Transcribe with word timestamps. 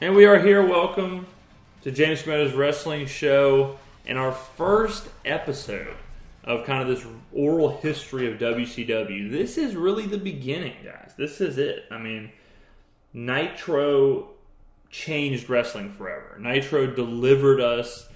And 0.00 0.14
we 0.14 0.26
are 0.26 0.38
here. 0.38 0.64
Welcome 0.64 1.26
to 1.82 1.90
James 1.90 2.24
Meadows 2.24 2.54
Wrestling 2.54 3.06
Show 3.06 3.80
and 4.06 4.16
our 4.16 4.30
first 4.30 5.08
episode 5.24 5.96
of 6.44 6.64
kind 6.64 6.80
of 6.80 6.86
this 6.86 7.04
oral 7.32 7.78
history 7.78 8.30
of 8.30 8.38
WCW. 8.38 9.28
This 9.28 9.58
is 9.58 9.74
really 9.74 10.06
the 10.06 10.16
beginning, 10.16 10.76
guys. 10.84 11.14
This 11.18 11.40
is 11.40 11.58
it. 11.58 11.86
I 11.90 11.98
mean, 11.98 12.30
Nitro 13.12 14.28
changed 14.88 15.50
wrestling 15.50 15.90
forever. 15.90 16.38
Nitro 16.38 16.86
delivered 16.86 17.60
us 17.60 18.08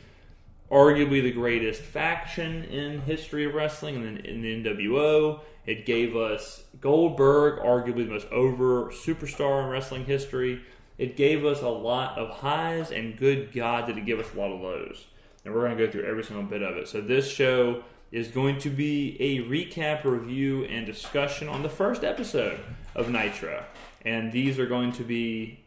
arguably 0.71 1.21
the 1.21 1.33
greatest 1.33 1.83
faction 1.83 2.63
in 2.63 3.00
history 3.00 3.44
of 3.44 3.55
wrestling 3.55 3.96
in 3.96 4.14
the, 4.14 4.25
in 4.25 4.43
the 4.43 4.71
NWO. 4.71 5.41
It 5.67 5.85
gave 5.85 6.14
us 6.14 6.63
Goldberg, 6.80 7.58
arguably 7.58 8.07
the 8.07 8.13
most 8.13 8.29
over 8.29 8.93
superstar 8.93 9.64
in 9.64 9.69
wrestling 9.69 10.05
history. 10.05 10.63
It 10.99 11.17
gave 11.17 11.45
us 11.45 11.63
a 11.63 11.69
lot 11.69 12.19
of 12.19 12.31
highs, 12.31 12.91
and 12.91 13.17
good 13.17 13.53
God, 13.53 13.87
did 13.87 13.99
it 13.99 14.07
give 14.07 14.21
us 14.21 14.33
a 14.35 14.39
lot 14.39 14.53
of 14.53 14.61
lows. 14.61 15.07
And 15.45 15.53
we're 15.53 15.63
going 15.67 15.77
to 15.77 15.87
go 15.87 15.91
through 15.91 16.05
every 16.05 16.23
single 16.23 16.45
bit 16.45 16.63
of 16.63 16.77
it. 16.77 16.89
So, 16.89 17.00
this 17.00 17.29
show 17.29 17.83
is 18.13 18.29
going 18.29 18.59
to 18.59 18.69
be 18.69 19.17
a 19.19 19.43
recap, 19.49 20.05
review, 20.05 20.64
and 20.64 20.86
discussion 20.86 21.49
on 21.49 21.63
the 21.63 21.69
first 21.69 22.05
episode 22.05 22.61
of 22.95 23.09
Nitro. 23.09 23.64
And 24.05 24.31
these 24.33 24.59
are 24.59 24.67
going 24.67 24.93
to 24.93 25.03
be 25.03 25.61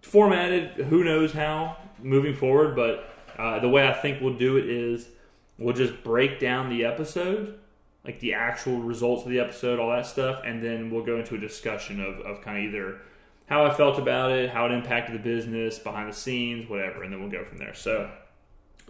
formatted, 0.00 0.86
who 0.86 1.04
knows 1.04 1.32
how, 1.32 1.76
moving 2.02 2.34
forward, 2.34 2.74
but 2.74 3.10
uh, 3.38 3.58
the 3.60 3.68
way 3.68 3.86
I 3.86 3.92
think 3.92 4.20
we'll 4.20 4.34
do 4.34 4.56
it 4.56 4.68
is 4.68 5.08
we'll 5.58 5.74
just 5.74 6.02
break 6.02 6.40
down 6.40 6.68
the 6.68 6.84
episode, 6.84 7.58
like 8.04 8.20
the 8.20 8.34
actual 8.34 8.78
results 8.78 9.24
of 9.24 9.30
the 9.30 9.38
episode, 9.38 9.78
all 9.78 9.90
that 9.90 10.06
stuff, 10.06 10.42
and 10.44 10.62
then 10.62 10.90
we'll 10.90 11.04
go 11.04 11.18
into 11.18 11.34
a 11.34 11.38
discussion 11.38 12.00
of, 12.00 12.18
of 12.20 12.42
kind 12.42 12.58
of 12.58 12.64
either 12.64 12.98
how 13.52 13.66
I 13.66 13.74
felt 13.74 13.98
about 13.98 14.32
it, 14.32 14.48
how 14.48 14.64
it 14.64 14.72
impacted 14.72 15.14
the 15.14 15.18
business, 15.18 15.78
behind 15.78 16.08
the 16.08 16.16
scenes, 16.16 16.70
whatever, 16.70 17.02
and 17.02 17.12
then 17.12 17.20
we'll 17.20 17.30
go 17.30 17.44
from 17.44 17.58
there. 17.58 17.74
So 17.74 18.10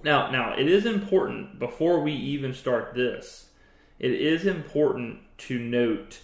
now, 0.05 0.31
now 0.31 0.55
it 0.57 0.69
is 0.69 0.87
important 0.87 1.59
before 1.59 2.01
we 2.01 2.13
even 2.13 2.55
start 2.55 2.95
this. 2.95 3.47
It 3.99 4.13
is 4.13 4.47
important 4.47 5.19
to 5.39 5.59
note 5.59 6.21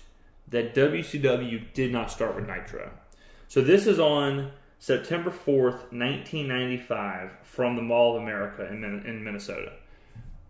that 0.47 0.73
WCW 0.73 1.73
did 1.75 1.91
not 1.91 2.13
start 2.13 2.37
with 2.37 2.47
Nitro. 2.47 2.93
So 3.49 3.61
this 3.61 3.89
is 3.89 3.99
on 3.99 4.53
September 4.79 5.31
4th, 5.31 5.91
1995, 5.91 7.39
from 7.43 7.75
the 7.75 7.83
Mall 7.83 8.17
of 8.17 8.23
America 8.23 8.69
in, 8.69 8.85
in 8.85 9.25
Minnesota. 9.25 9.73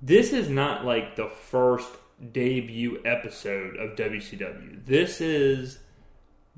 This 0.03 0.35
is 0.35 0.51
not 0.51 0.85
like 0.85 1.17
the 1.17 1.31
first 1.31 1.89
debut 2.33 3.01
episode 3.07 3.77
of 3.77 3.97
WCW. 3.97 4.85
This 4.85 5.23
is 5.23 5.79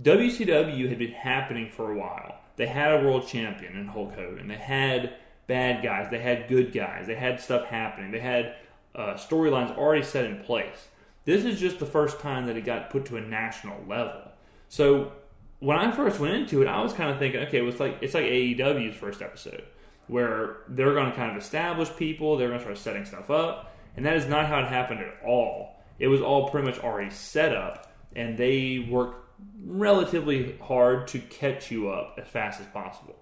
WCW 0.00 0.88
had 0.88 0.98
been 0.98 1.12
happening 1.12 1.68
for 1.70 1.92
a 1.92 1.96
while. 1.96 2.40
They 2.56 2.66
had 2.66 2.92
a 2.92 3.04
world 3.04 3.26
champion 3.26 3.76
in 3.76 3.86
Hulk 3.86 4.14
Hogan. 4.14 4.48
They 4.48 4.56
had 4.56 5.14
bad 5.46 5.82
guys. 5.82 6.10
They 6.10 6.20
had 6.20 6.48
good 6.48 6.72
guys. 6.72 7.06
They 7.06 7.14
had 7.14 7.40
stuff 7.40 7.66
happening. 7.66 8.10
They 8.10 8.20
had 8.20 8.56
uh, 8.94 9.14
storylines 9.14 9.76
already 9.76 10.02
set 10.02 10.24
in 10.24 10.40
place. 10.40 10.88
This 11.24 11.44
is 11.44 11.60
just 11.60 11.78
the 11.78 11.86
first 11.86 12.20
time 12.20 12.46
that 12.46 12.56
it 12.56 12.64
got 12.64 12.90
put 12.90 13.04
to 13.06 13.16
a 13.16 13.20
national 13.20 13.84
level. 13.86 14.22
So 14.68 15.12
when 15.58 15.76
I 15.76 15.90
first 15.92 16.18
went 16.18 16.34
into 16.34 16.62
it, 16.62 16.68
I 16.68 16.82
was 16.82 16.92
kind 16.92 17.10
of 17.10 17.18
thinking, 17.18 17.40
okay, 17.42 17.60
it's 17.66 17.80
like 17.80 17.98
it's 18.00 18.14
like 18.14 18.24
AEW's 18.24 18.96
first 18.96 19.20
episode, 19.20 19.64
where 20.06 20.58
they're 20.68 20.94
going 20.94 21.10
to 21.10 21.16
kind 21.16 21.30
of 21.30 21.36
establish 21.36 21.94
people, 21.96 22.36
they're 22.36 22.48
going 22.48 22.60
to 22.60 22.64
start 22.64 22.78
setting 22.78 23.04
stuff 23.04 23.30
up, 23.30 23.76
and 23.96 24.06
that 24.06 24.16
is 24.16 24.26
not 24.26 24.46
how 24.46 24.60
it 24.60 24.68
happened 24.68 25.00
at 25.00 25.20
all. 25.26 25.76
It 25.98 26.08
was 26.08 26.22
all 26.22 26.48
pretty 26.48 26.66
much 26.66 26.78
already 26.78 27.10
set 27.10 27.54
up, 27.54 27.92
and 28.16 28.38
they 28.38 28.86
worked 28.90 29.19
relatively 29.64 30.56
hard 30.62 31.08
to 31.08 31.18
catch 31.18 31.70
you 31.70 31.90
up 31.90 32.18
as 32.20 32.28
fast 32.28 32.60
as 32.60 32.66
possible. 32.68 33.16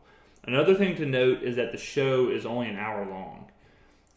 Another 0.44 0.74
thing 0.74 0.96
to 0.96 1.06
note 1.06 1.42
is 1.42 1.56
that 1.56 1.72
the 1.72 1.78
show 1.78 2.30
is 2.30 2.46
only 2.46 2.68
an 2.68 2.76
hour 2.76 3.04
long. 3.04 3.50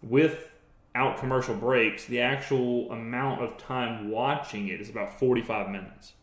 Without 0.02 1.18
commercial 1.18 1.56
breaks, 1.56 2.06
the 2.06 2.22
actual 2.22 2.92
amount 2.92 3.44
of 3.44 3.58
time 3.58 4.10
watching 4.10 4.68
it 4.68 4.80
is 4.80 4.90
about 4.90 5.20
45 5.20 5.70
minutes. 5.70 6.14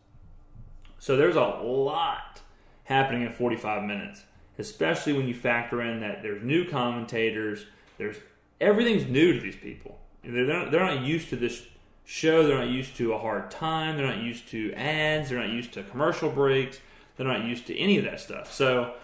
So 0.97 1.15
there's 1.15 1.35
a 1.35 1.41
lot 1.41 2.41
happening 2.85 3.21
in 3.21 3.31
45 3.31 3.83
minutes, 3.83 4.23
especially 4.57 5.13
when 5.13 5.27
you 5.27 5.33
factor 5.33 5.81
in 5.81 5.99
that 6.01 6.21
there's 6.21 6.43
new 6.43 6.67
commentators, 6.67 7.65
there's 7.97 8.17
everything's 8.59 9.05
new 9.05 9.33
to 9.33 9.39
these 9.39 9.55
people. 9.55 9.99
They're 10.23 10.45
not, 10.45 10.71
they're 10.71 10.83
not 10.83 11.01
used 11.03 11.29
to 11.29 11.35
this 11.35 11.65
show, 12.09 12.47
they're 12.47 12.57
not 12.57 12.69
used 12.69 12.95
to 12.97 13.13
a 13.13 13.19
hard 13.19 13.51
time, 13.51 13.95
they're 13.95 14.07
not 14.07 14.17
used 14.17 14.47
to 14.49 14.73
ads, 14.73 15.29
they're 15.29 15.37
not 15.37 15.49
used 15.49 15.71
to 15.71 15.83
commercial 15.83 16.31
breaks, 16.31 16.79
they're 17.15 17.27
not 17.27 17.45
used 17.45 17.67
to 17.67 17.77
any 17.77 17.99
of 17.99 18.03
that 18.03 18.19
stuff. 18.19 18.51
So 18.51 18.95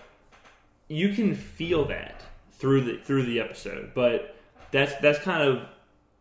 you 0.88 1.13
can 1.13 1.35
feel 1.35 1.85
that 1.85 2.23
through 2.53 2.81
the 2.81 2.97
through 2.97 3.23
the 3.23 3.39
episode, 3.39 3.91
but 3.93 4.35
that's 4.71 4.95
that's 4.95 5.19
kind 5.19 5.43
of 5.43 5.67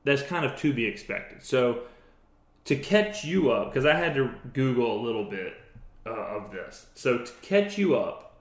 that's 0.05 0.21
kind 0.21 0.45
of 0.45 0.57
to 0.57 0.75
be 0.75 0.85
expected. 0.85 1.43
So 1.43 1.85
to 2.67 2.77
catch 2.77 3.25
you 3.25 3.51
up, 3.51 3.73
because 3.73 3.87
I 3.87 3.97
had 3.97 4.15
to 4.17 4.33
Google 4.53 5.01
a 5.01 5.03
little 5.03 5.25
bit 5.25 5.55
uh, 6.05 6.11
of 6.11 6.53
this. 6.53 6.87
So 6.95 7.19
to 7.19 7.33
catch 7.41 7.79
you 7.79 7.97
up 7.97 8.37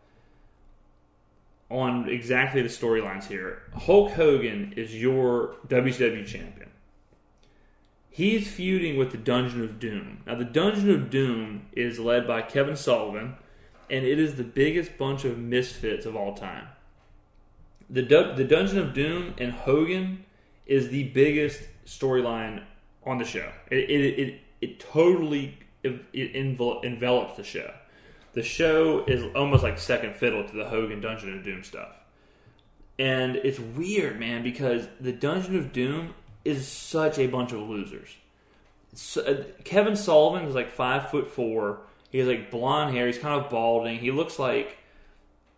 on 1.69 2.09
exactly 2.09 2.61
the 2.61 2.67
storylines 2.67 3.23
here, 3.23 3.61
Hulk 3.73 4.11
Hogan 4.11 4.73
is 4.75 4.93
your 4.93 5.55
WCW 5.69 6.27
champion. 6.27 6.63
He's 8.13 8.47
feuding 8.47 8.95
with 8.95 9.09
the 9.09 9.17
Dungeon 9.17 9.63
of 9.63 9.79
Doom. 9.79 10.21
Now, 10.27 10.35
the 10.35 10.45
Dungeon 10.45 10.91
of 10.91 11.09
Doom 11.09 11.65
is 11.71 11.97
led 11.97 12.27
by 12.27 12.43
Kevin 12.43 12.75
Sullivan, 12.75 13.37
and 13.89 14.05
it 14.05 14.19
is 14.19 14.35
the 14.35 14.43
biggest 14.43 14.99
bunch 14.99 15.25
of 15.25 15.39
misfits 15.39 16.05
of 16.05 16.15
all 16.15 16.35
time. 16.35 16.67
The, 17.89 18.03
the 18.03 18.43
Dungeon 18.43 18.77
of 18.77 18.93
Doom 18.93 19.33
and 19.39 19.51
Hogan 19.51 20.25
is 20.67 20.89
the 20.89 21.05
biggest 21.05 21.63
storyline 21.87 22.63
on 23.03 23.17
the 23.17 23.25
show. 23.25 23.51
It, 23.71 23.89
it, 23.89 24.19
it, 24.19 24.39
it 24.61 24.79
totally 24.79 25.57
it 25.83 26.35
envelops 26.35 27.35
the 27.35 27.43
show. 27.43 27.73
The 28.33 28.43
show 28.43 29.03
is 29.05 29.25
almost 29.35 29.63
like 29.63 29.79
second 29.79 30.15
fiddle 30.15 30.47
to 30.47 30.55
the 30.55 30.65
Hogan 30.65 31.01
Dungeon 31.01 31.35
of 31.35 31.43
Doom 31.43 31.63
stuff. 31.63 31.89
And 32.99 33.37
it's 33.37 33.59
weird, 33.59 34.19
man, 34.19 34.43
because 34.43 34.87
the 35.01 35.11
Dungeon 35.11 35.57
of 35.57 35.73
Doom 35.73 36.13
is 36.45 36.67
such 36.67 37.17
a 37.19 37.27
bunch 37.27 37.51
of 37.51 37.59
losers. 37.59 38.09
So, 38.93 39.21
uh, 39.21 39.43
Kevin 39.63 39.95
Sullivan 39.95 40.47
is 40.47 40.55
like 40.55 40.71
five 40.71 41.09
foot 41.09 41.31
four. 41.31 41.81
He 42.11 42.19
has 42.19 42.27
like 42.27 42.51
blonde 42.51 42.95
hair. 42.95 43.07
He's 43.07 43.17
kind 43.17 43.43
of 43.43 43.49
balding. 43.49 43.97
He 43.97 44.11
looks 44.11 44.37
like, 44.37 44.77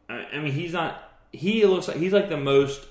I 0.08 0.38
mean, 0.40 0.54
he's 0.54 0.74
not. 0.74 1.02
He 1.34 1.66
looks 1.66 1.88
like 1.88 1.98
he's 1.98 2.14
like 2.14 2.30
the 2.30 2.38
most 2.38 2.88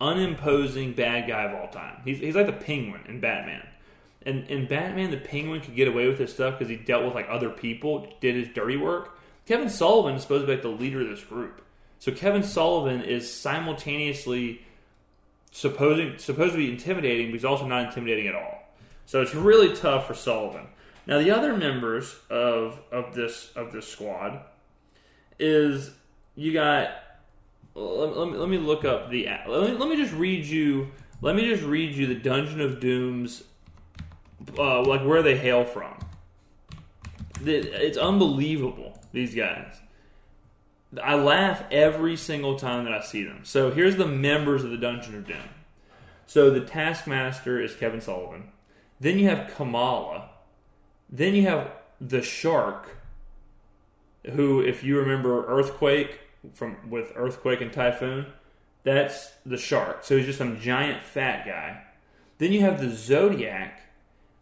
unimposing 0.00 0.92
bad 0.92 1.28
guy 1.28 1.44
of 1.44 1.54
all 1.54 1.68
time. 1.68 2.00
He's 2.04 2.18
he's 2.18 2.36
like 2.36 2.46
the 2.46 2.52
Penguin 2.52 3.02
in 3.08 3.20
Batman. 3.20 3.66
And 4.24 4.48
and 4.48 4.68
Batman, 4.68 5.10
the 5.10 5.16
Penguin 5.16 5.60
could 5.60 5.74
get 5.74 5.88
away 5.88 6.06
with 6.06 6.18
his 6.18 6.32
stuff 6.32 6.58
because 6.58 6.70
he 6.70 6.76
dealt 6.76 7.04
with 7.04 7.14
like 7.14 7.26
other 7.28 7.50
people, 7.50 8.06
did 8.20 8.36
his 8.36 8.48
dirty 8.54 8.76
work. 8.76 9.18
Kevin 9.46 9.68
Sullivan 9.68 10.14
is 10.14 10.22
supposed 10.22 10.42
to 10.42 10.46
be 10.46 10.52
like 10.52 10.62
the 10.62 10.68
leader 10.68 11.00
of 11.02 11.08
this 11.08 11.24
group. 11.24 11.62
So 11.98 12.12
Kevin 12.12 12.42
Sullivan 12.42 13.02
is 13.02 13.32
simultaneously 13.32 14.60
supposing 15.54 16.18
supposed 16.18 16.52
to 16.52 16.58
be 16.58 16.68
intimidating, 16.68 17.28
but 17.28 17.34
he's 17.34 17.44
also 17.44 17.66
not 17.66 17.86
intimidating 17.86 18.26
at 18.26 18.34
all. 18.34 18.62
So 19.06 19.22
it's 19.22 19.34
really 19.34 19.74
tough 19.74 20.06
for 20.06 20.14
Sullivan. 20.14 20.66
Now 21.06 21.18
the 21.20 21.30
other 21.30 21.56
members 21.56 22.16
of 22.28 22.82
of 22.90 23.14
this 23.14 23.52
of 23.54 23.72
this 23.72 23.88
squad 23.88 24.40
is 25.38 25.92
you 26.34 26.52
got. 26.52 26.90
Let, 27.76 28.16
let, 28.16 28.28
me, 28.28 28.38
let 28.38 28.48
me 28.48 28.58
look 28.58 28.84
up 28.84 29.10
the. 29.10 29.26
Let 29.48 29.70
me, 29.70 29.76
let 29.76 29.88
me 29.88 29.96
just 29.96 30.14
read 30.14 30.44
you. 30.44 30.90
Let 31.20 31.34
me 31.36 31.48
just 31.48 31.62
read 31.62 31.94
you 31.94 32.06
the 32.06 32.14
Dungeon 32.14 32.60
of 32.60 32.80
Doom's 32.80 33.44
uh, 34.58 34.82
like 34.82 35.04
where 35.04 35.22
they 35.22 35.36
hail 35.36 35.64
from. 35.64 35.94
It's 37.44 37.98
unbelievable. 37.98 38.98
These 39.12 39.34
guys. 39.34 39.80
I 41.02 41.14
laugh 41.14 41.64
every 41.70 42.16
single 42.16 42.58
time 42.58 42.84
that 42.84 42.92
I 42.92 43.00
see 43.00 43.24
them. 43.24 43.40
So 43.42 43.70
here's 43.70 43.96
the 43.96 44.06
members 44.06 44.64
of 44.64 44.70
the 44.70 44.76
Dungeon 44.76 45.16
of 45.16 45.26
Doom. 45.26 45.48
So 46.26 46.50
the 46.50 46.60
Taskmaster 46.60 47.60
is 47.60 47.74
Kevin 47.74 48.00
Sullivan. 48.00 48.50
Then 49.00 49.18
you 49.18 49.28
have 49.28 49.54
Kamala. 49.54 50.30
Then 51.10 51.34
you 51.34 51.42
have 51.42 51.70
the 52.00 52.22
Shark, 52.22 52.96
who, 54.32 54.60
if 54.60 54.82
you 54.82 54.98
remember 54.98 55.46
Earthquake 55.46 56.20
from 56.54 56.90
with 56.90 57.12
Earthquake 57.14 57.60
and 57.60 57.72
Typhoon, 57.72 58.26
that's 58.82 59.32
the 59.46 59.56
Shark. 59.56 60.04
So 60.04 60.16
he's 60.16 60.26
just 60.26 60.38
some 60.38 60.60
giant 60.60 61.02
fat 61.02 61.46
guy. 61.46 61.82
Then 62.38 62.52
you 62.52 62.60
have 62.60 62.80
the 62.80 62.90
Zodiac, 62.90 63.80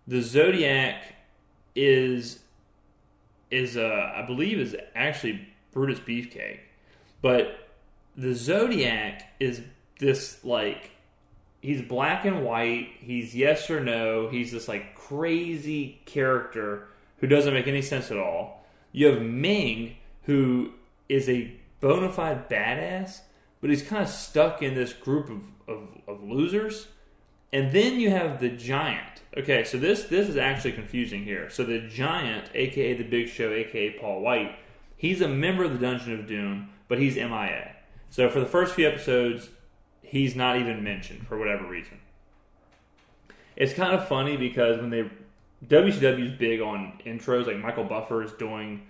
the 0.06 0.20
Zodiac 0.20 1.14
is 1.74 2.40
is 3.50 3.76
uh, 3.76 4.12
I 4.16 4.22
believe 4.22 4.58
is 4.58 4.76
actually 4.94 5.48
Brutus 5.72 5.98
Beefcake, 5.98 6.60
but 7.20 7.68
the 8.16 8.34
Zodiac 8.34 9.32
is 9.40 9.62
this 9.98 10.44
like 10.44 10.90
he's 11.60 11.80
black 11.80 12.24
and 12.24 12.44
white. 12.44 12.90
He's 13.00 13.34
yes 13.34 13.70
or 13.70 13.82
no. 13.82 14.28
He's 14.28 14.52
this 14.52 14.68
like 14.68 14.94
crazy 14.94 16.00
character 16.04 16.88
who 17.18 17.26
doesn't 17.26 17.54
make 17.54 17.68
any 17.68 17.82
sense 17.82 18.10
at 18.10 18.18
all. 18.18 18.66
You 18.90 19.06
have 19.06 19.22
Ming, 19.22 19.96
who 20.24 20.72
is 21.08 21.28
a 21.28 21.52
bona 21.80 22.10
fide 22.12 22.48
badass, 22.48 23.20
but 23.60 23.70
he's 23.70 23.82
kind 23.82 24.02
of 24.02 24.08
stuck 24.08 24.62
in 24.62 24.74
this 24.74 24.92
group 24.92 25.30
of, 25.30 25.42
of, 25.66 25.88
of 26.06 26.22
losers. 26.22 26.88
And 27.52 27.72
then 27.72 28.00
you 28.00 28.10
have 28.10 28.40
the 28.40 28.48
giant. 28.48 29.22
Okay, 29.36 29.64
so 29.64 29.78
this 29.78 30.04
this 30.04 30.28
is 30.28 30.36
actually 30.36 30.72
confusing 30.72 31.24
here. 31.24 31.48
So 31.48 31.64
the 31.64 31.80
giant, 31.80 32.50
aka 32.54 32.94
the 32.94 33.04
Big 33.04 33.28
Show, 33.28 33.50
aka 33.52 33.90
Paul 33.98 34.20
White, 34.20 34.56
he's 35.02 35.20
a 35.20 35.26
member 35.26 35.64
of 35.64 35.72
the 35.72 35.78
Dungeon 35.78 36.18
of 36.18 36.28
Doom, 36.28 36.68
but 36.86 36.98
he's 36.98 37.16
MIA. 37.16 37.74
So 38.08 38.30
for 38.30 38.38
the 38.38 38.46
first 38.46 38.74
few 38.74 38.86
episodes, 38.86 39.48
he's 40.00 40.36
not 40.36 40.56
even 40.56 40.84
mentioned 40.84 41.26
for 41.26 41.36
whatever 41.36 41.66
reason. 41.66 41.98
It's 43.56 43.74
kind 43.74 43.92
of 43.94 44.06
funny 44.06 44.36
because 44.36 44.80
when 44.80 44.90
they 44.90 45.10
WCW 45.66 46.32
is 46.32 46.38
big 46.38 46.60
on 46.60 47.00
intros, 47.04 47.48
like 47.48 47.58
Michael 47.58 47.84
Buffer 47.84 48.22
is 48.22 48.30
doing 48.32 48.86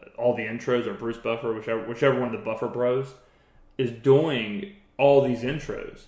uh, 0.00 0.06
all 0.20 0.34
the 0.34 0.42
intros, 0.42 0.86
or 0.86 0.94
Bruce 0.94 1.16
Buffer, 1.16 1.54
whichever 1.54 1.86
whichever 1.86 2.18
one 2.18 2.34
of 2.34 2.38
the 2.38 2.44
Buffer 2.44 2.68
Bros 2.68 3.14
is 3.78 3.90
doing 3.90 4.74
all 4.98 5.22
these 5.22 5.42
intros. 5.42 6.06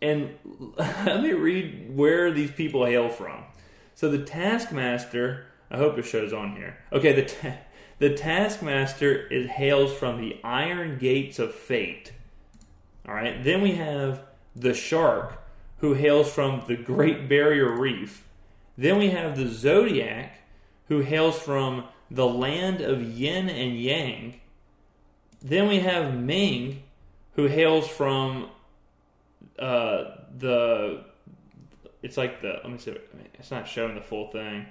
And 0.00 0.30
let 0.78 1.22
me 1.22 1.32
read 1.32 1.94
where 1.94 2.32
these 2.32 2.50
people 2.50 2.86
hail 2.86 3.10
from. 3.10 3.44
So 3.94 4.10
the 4.10 4.24
Taskmaster, 4.24 5.46
I 5.70 5.76
hope 5.76 5.98
it 5.98 6.04
shows 6.04 6.32
on 6.32 6.56
here. 6.56 6.78
Okay, 6.92 7.12
the 7.12 7.24
ta- 7.24 7.58
the 7.98 8.14
Taskmaster 8.14 9.26
is 9.28 9.50
hails 9.50 9.92
from 9.92 10.20
the 10.20 10.38
Iron 10.44 10.98
Gates 10.98 11.38
of 11.38 11.54
Fate. 11.54 12.12
All 13.08 13.14
right. 13.14 13.42
Then 13.42 13.62
we 13.62 13.72
have 13.72 14.22
the 14.54 14.74
Shark, 14.74 15.42
who 15.78 15.94
hails 15.94 16.30
from 16.30 16.64
the 16.66 16.76
Great 16.76 17.28
Barrier 17.28 17.70
Reef. 17.70 18.24
Then 18.76 18.98
we 18.98 19.10
have 19.10 19.36
the 19.36 19.48
Zodiac, 19.48 20.40
who 20.88 21.00
hails 21.00 21.38
from 21.38 21.84
the 22.10 22.26
land 22.26 22.80
of 22.80 23.02
yin 23.02 23.48
and 23.48 23.78
yang. 23.78 24.40
Then 25.42 25.68
we 25.68 25.80
have 25.80 26.14
Ming, 26.14 26.82
who 27.34 27.46
hails 27.46 27.88
from 27.88 28.50
uh, 29.58 30.04
the. 30.36 31.04
It's 32.02 32.16
like 32.16 32.42
the. 32.42 32.60
Let 32.62 32.70
me 32.70 32.78
see. 32.78 32.96
It's 33.34 33.50
not 33.50 33.66
showing 33.68 33.94
the 33.94 34.00
full 34.00 34.30
thing, 34.30 34.66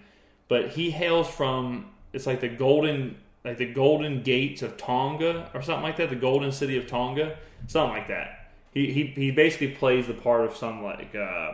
but 0.48 0.70
he 0.70 0.92
hails 0.92 1.30
from. 1.30 1.92
It's 2.16 2.26
like 2.26 2.40
the 2.40 2.50
golden, 2.50 3.18
like 3.44 3.58
the 3.58 3.72
golden 3.72 4.24
gates 4.24 4.62
of 4.62 4.78
Tonga 4.78 5.52
or 5.54 5.62
something 5.62 5.84
like 5.84 5.98
that. 5.98 6.10
The 6.10 6.16
golden 6.16 6.52
city 6.52 6.78
of 6.78 6.88
Tonga, 6.88 7.38
something 7.68 7.96
like 7.96 8.08
that. 8.08 8.52
He 8.74 8.92
he, 8.92 9.04
he 9.08 9.32
basically 9.32 9.70
plays 9.70 10.08
the 10.08 10.14
part 10.14 10.46
of 10.46 10.56
some 10.56 10.82
like 10.82 11.14
uh, 11.14 11.54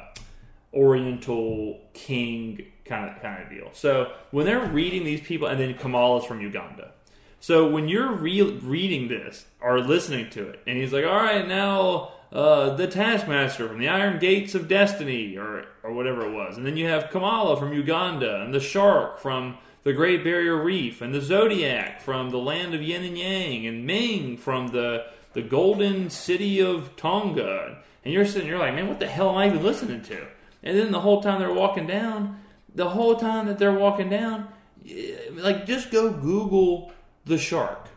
Oriental 0.73 1.79
king 1.93 2.65
kind 2.85 3.09
of 3.09 3.21
kind 3.21 3.43
of 3.43 3.49
deal. 3.49 3.69
So 3.73 4.11
when 4.31 4.45
they're 4.45 4.65
reading 4.65 5.03
these 5.03 5.21
people, 5.21 5.47
and 5.47 5.59
then 5.59 5.73
Kamala's 5.73 6.25
from 6.25 6.41
Uganda. 6.41 6.91
So 7.39 7.67
when 7.67 7.87
you're 7.87 8.11
re- 8.11 8.59
reading 8.61 9.07
this 9.07 9.45
or 9.59 9.79
listening 9.79 10.29
to 10.31 10.47
it, 10.49 10.59
and 10.67 10.77
he's 10.77 10.93
like, 10.93 11.05
"All 11.05 11.15
right, 11.15 11.47
now 11.47 12.11
uh, 12.31 12.75
the 12.75 12.87
Taskmaster 12.87 13.67
from 13.67 13.79
the 13.79 13.87
Iron 13.87 14.19
Gates 14.19 14.53
of 14.55 14.67
Destiny," 14.67 15.37
or 15.37 15.65
or 15.83 15.91
whatever 15.91 16.25
it 16.25 16.33
was, 16.33 16.57
and 16.57 16.65
then 16.65 16.77
you 16.77 16.85
have 16.85 17.09
Kamala 17.09 17.57
from 17.57 17.73
Uganda, 17.73 18.41
and 18.41 18.53
the 18.53 18.59
Shark 18.59 19.19
from 19.19 19.57
the 19.83 19.93
Great 19.93 20.23
Barrier 20.23 20.55
Reef, 20.55 21.01
and 21.01 21.13
the 21.13 21.21
Zodiac 21.21 22.01
from 22.01 22.29
the 22.29 22.37
land 22.37 22.73
of 22.73 22.81
Yin 22.81 23.03
and 23.03 23.17
Yang, 23.17 23.67
and 23.67 23.85
Ming 23.85 24.37
from 24.37 24.69
the 24.69 25.05
the 25.33 25.41
Golden 25.41 26.09
City 26.09 26.61
of 26.61 26.95
Tonga, 26.97 27.77
and 28.03 28.13
you're 28.13 28.25
sitting, 28.25 28.47
you're 28.47 28.59
like, 28.59 28.75
"Man, 28.75 28.87
what 28.87 28.99
the 28.99 29.07
hell 29.07 29.29
am 29.29 29.37
I 29.37 29.47
even 29.47 29.63
listening 29.63 30.01
to?" 30.03 30.27
And 30.61 30.77
then 30.77 30.91
the 30.91 30.99
whole 30.99 31.21
time 31.21 31.39
they're 31.39 31.53
walking 31.53 31.87
down, 31.87 32.41
the 32.73 32.89
whole 32.89 33.15
time 33.15 33.47
that 33.47 33.57
they're 33.57 33.71
walking 33.71 34.09
down, 34.09 34.47
eh, 34.87 35.15
like 35.33 35.65
just 35.65 35.91
go 35.91 36.11
Google 36.11 36.91
the 37.25 37.37
shark. 37.37 37.87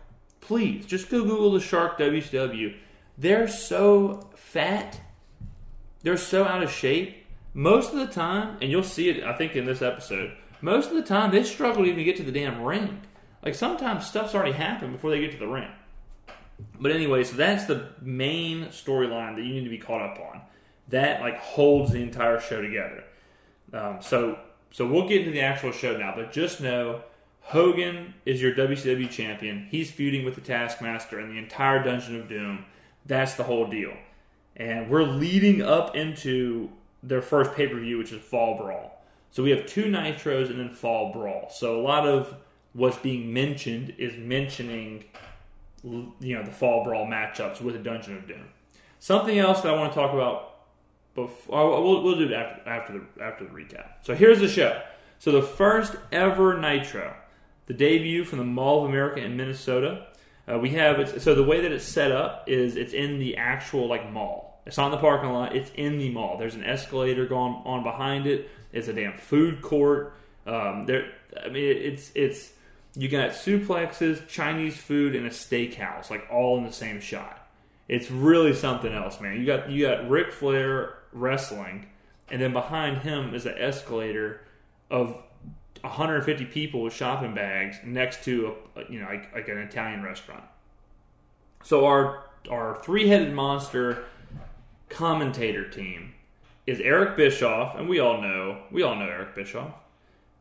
Please, 0.40 0.86
just 0.86 1.10
go 1.10 1.22
Google 1.22 1.52
the 1.52 1.60
shark 1.60 1.98
WCW. 1.98 2.74
They're 3.16 3.48
so 3.48 4.28
fat. 4.34 5.00
They're 6.02 6.16
so 6.16 6.44
out 6.44 6.62
of 6.62 6.70
shape. 6.70 7.24
Most 7.54 7.92
of 7.92 7.98
the 7.98 8.06
time, 8.06 8.58
and 8.60 8.70
you'll 8.70 8.82
see 8.82 9.08
it, 9.08 9.24
I 9.24 9.32
think, 9.34 9.54
in 9.54 9.64
this 9.64 9.80
episode, 9.80 10.32
most 10.64 10.88
of 10.88 10.96
the 10.96 11.02
time 11.02 11.30
they 11.30 11.44
struggle 11.44 11.84
to 11.84 11.90
even 11.90 12.04
get 12.04 12.16
to 12.16 12.22
the 12.22 12.32
damn 12.32 12.62
ring. 12.62 13.02
Like 13.42 13.54
sometimes 13.54 14.06
stuff's 14.06 14.34
already 14.34 14.52
happened 14.52 14.92
before 14.92 15.10
they 15.10 15.20
get 15.20 15.32
to 15.32 15.38
the 15.38 15.46
ring. 15.46 15.68
But 16.80 16.90
anyway, 16.90 17.24
so 17.24 17.36
that's 17.36 17.66
the 17.66 17.90
main 18.00 18.66
storyline 18.66 19.36
that 19.36 19.42
you 19.42 19.52
need 19.52 19.64
to 19.64 19.70
be 19.70 19.78
caught 19.78 20.00
up 20.00 20.18
on. 20.18 20.40
That 20.88 21.20
like 21.20 21.38
holds 21.38 21.92
the 21.92 22.02
entire 22.02 22.40
show 22.40 22.62
together. 22.62 23.04
Um, 23.74 23.98
so 24.00 24.38
so 24.70 24.86
we'll 24.86 25.06
get 25.06 25.20
into 25.20 25.32
the 25.32 25.42
actual 25.42 25.70
show 25.70 25.96
now, 25.98 26.14
but 26.16 26.32
just 26.32 26.62
know 26.62 27.02
Hogan 27.42 28.14
is 28.24 28.40
your 28.40 28.54
WCW 28.54 29.10
champion. 29.10 29.68
He's 29.70 29.90
feuding 29.90 30.24
with 30.24 30.34
the 30.34 30.40
Taskmaster 30.40 31.18
and 31.18 31.30
the 31.30 31.38
entire 31.38 31.82
Dungeon 31.82 32.18
of 32.18 32.28
Doom. 32.28 32.64
That's 33.04 33.34
the 33.34 33.44
whole 33.44 33.68
deal. 33.68 33.92
And 34.56 34.88
we're 34.88 35.02
leading 35.02 35.60
up 35.60 35.94
into 35.94 36.70
their 37.02 37.20
first 37.20 37.52
pay 37.52 37.66
per 37.66 37.78
view, 37.78 37.98
which 37.98 38.12
is 38.12 38.22
Fall 38.22 38.56
Brawl. 38.56 38.93
So 39.34 39.42
we 39.42 39.50
have 39.50 39.66
two 39.66 39.86
Nitros 39.86 40.48
and 40.48 40.60
then 40.60 40.70
Fall 40.70 41.12
Brawl. 41.12 41.50
So 41.50 41.80
a 41.80 41.82
lot 41.82 42.06
of 42.06 42.36
what's 42.72 42.98
being 42.98 43.34
mentioned 43.34 43.92
is 43.98 44.16
mentioning, 44.16 45.06
you 45.82 46.36
know, 46.36 46.44
the 46.44 46.52
Fall 46.52 46.84
Brawl 46.84 47.04
matchups 47.04 47.60
with 47.60 47.74
a 47.74 47.80
Dungeon 47.80 48.16
of 48.16 48.28
Doom. 48.28 48.44
Something 49.00 49.40
else 49.40 49.62
that 49.62 49.74
I 49.74 49.76
want 49.76 49.92
to 49.92 49.98
talk 49.98 50.14
about 50.14 50.54
before 51.16 51.82
we'll, 51.82 52.04
we'll 52.04 52.16
do 52.16 52.26
it 52.26 52.32
after 52.32 52.70
after 52.70 52.92
the 52.92 53.24
after 53.24 53.44
the 53.44 53.50
recap. 53.50 53.86
So 54.02 54.14
here's 54.14 54.38
the 54.38 54.46
show. 54.46 54.80
So 55.18 55.32
the 55.32 55.42
first 55.42 55.96
ever 56.12 56.56
Nitro 56.56 57.12
the 57.66 57.74
debut 57.74 58.22
from 58.22 58.38
the 58.38 58.44
Mall 58.44 58.84
of 58.84 58.90
America 58.90 59.20
in 59.20 59.36
Minnesota. 59.36 60.06
Uh, 60.48 60.60
we 60.60 60.70
have 60.70 61.20
so 61.20 61.34
the 61.34 61.42
way 61.42 61.60
that 61.60 61.72
it's 61.72 61.84
set 61.84 62.12
up 62.12 62.44
is 62.48 62.76
it's 62.76 62.92
in 62.92 63.18
the 63.18 63.36
actual 63.36 63.88
like 63.88 64.12
mall. 64.12 64.43
It's 64.66 64.76
not 64.76 64.86
in 64.86 64.92
the 64.92 64.98
parking 64.98 65.30
lot. 65.30 65.54
It's 65.54 65.70
in 65.74 65.98
the 65.98 66.10
mall. 66.10 66.38
There's 66.38 66.54
an 66.54 66.64
escalator 66.64 67.26
going 67.26 67.54
on 67.64 67.82
behind 67.82 68.26
it. 68.26 68.50
It's 68.72 68.88
a 68.88 68.92
damn 68.92 69.16
food 69.18 69.62
court. 69.62 70.14
Um, 70.46 70.86
there, 70.86 71.12
I 71.44 71.48
mean, 71.48 71.64
it's 71.64 72.10
it's 72.14 72.52
you 72.94 73.08
got 73.08 73.30
suplexes, 73.30 74.26
Chinese 74.28 74.76
food, 74.76 75.14
and 75.14 75.26
a 75.26 75.30
steakhouse 75.30 76.10
like 76.10 76.26
all 76.30 76.58
in 76.58 76.64
the 76.64 76.72
same 76.72 77.00
shot. 77.00 77.48
It's 77.88 78.10
really 78.10 78.54
something 78.54 78.92
else, 78.92 79.20
man. 79.20 79.38
You 79.38 79.46
got 79.46 79.70
you 79.70 79.86
got 79.86 80.08
Ric 80.08 80.32
Flair 80.32 80.98
wrestling, 81.12 81.86
and 82.30 82.40
then 82.40 82.52
behind 82.52 82.98
him 82.98 83.34
is 83.34 83.46
an 83.46 83.56
escalator 83.58 84.40
of 84.90 85.18
150 85.82 86.46
people 86.46 86.82
with 86.82 86.94
shopping 86.94 87.34
bags 87.34 87.76
next 87.84 88.24
to 88.24 88.54
a, 88.74 88.90
you 88.90 89.00
know 89.00 89.06
like, 89.06 89.34
like 89.34 89.48
an 89.48 89.58
Italian 89.58 90.02
restaurant. 90.02 90.44
So 91.62 91.84
our 91.84 92.24
our 92.50 92.80
three 92.82 93.08
headed 93.08 93.34
monster 93.34 94.04
commentator 94.88 95.68
team 95.68 96.14
is 96.66 96.80
Eric 96.80 97.16
Bischoff, 97.16 97.76
and 97.76 97.88
we 97.88 97.98
all 98.00 98.20
know 98.20 98.62
we 98.70 98.82
all 98.82 98.96
know 98.96 99.06
Eric 99.06 99.34
Bischoff, 99.34 99.74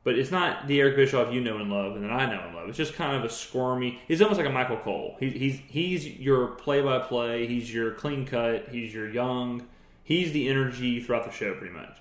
but 0.04 0.18
it's 0.18 0.32
not 0.32 0.68
the 0.68 0.80
Eric 0.80 0.96
Bischoff 0.96 1.34
you 1.34 1.42
know 1.42 1.58
and 1.58 1.70
love 1.70 1.96
and 1.96 2.04
that 2.04 2.12
I 2.12 2.26
know 2.26 2.42
and 2.46 2.56
love. 2.56 2.70
It's 2.70 2.78
just 2.78 2.94
kind 2.94 3.16
of 3.16 3.24
a 3.24 3.30
squirmy. 3.30 4.00
He's 4.08 4.22
almost 4.22 4.40
like 4.40 4.48
a 4.48 4.52
Michael 4.52 4.78
Cole. 4.78 5.18
He, 5.20 5.30
he's 5.30 5.60
he's 5.68 6.08
your 6.08 6.48
play 6.48 6.82
by 6.82 7.00
play. 7.00 7.48
He's 7.48 7.74
your 7.74 7.92
clean 7.92 8.26
cut. 8.26 8.70
He's 8.70 8.94
your 8.94 9.10
young. 9.10 9.68
He's 10.04 10.32
the 10.32 10.50
energy 10.50 11.02
throughout 11.02 11.26
the 11.26 11.32
show, 11.32 11.54
pretty 11.56 11.74
much. 11.74 11.98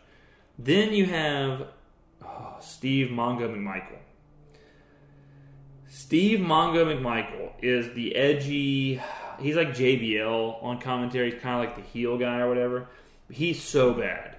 Then 0.58 0.92
you 0.92 1.06
have 1.06 1.68
oh, 2.24 2.56
Steve 2.60 3.08
Mongo 3.08 3.48
McMichael. 3.48 3.98
Steve 5.88 6.40
Mongo 6.40 6.86
McMichael 6.86 7.52
is 7.62 7.94
the 7.94 8.16
edgy. 8.16 9.00
He's 9.42 9.56
like 9.56 9.70
JBL 9.70 10.62
on 10.62 10.80
commentary. 10.80 11.32
He's 11.32 11.40
kind 11.40 11.62
of 11.62 11.68
like 11.68 11.76
the 11.76 11.90
heel 11.90 12.16
guy 12.18 12.38
or 12.40 12.48
whatever. 12.48 12.88
He's 13.30 13.62
so 13.62 13.92
bad. 13.92 14.36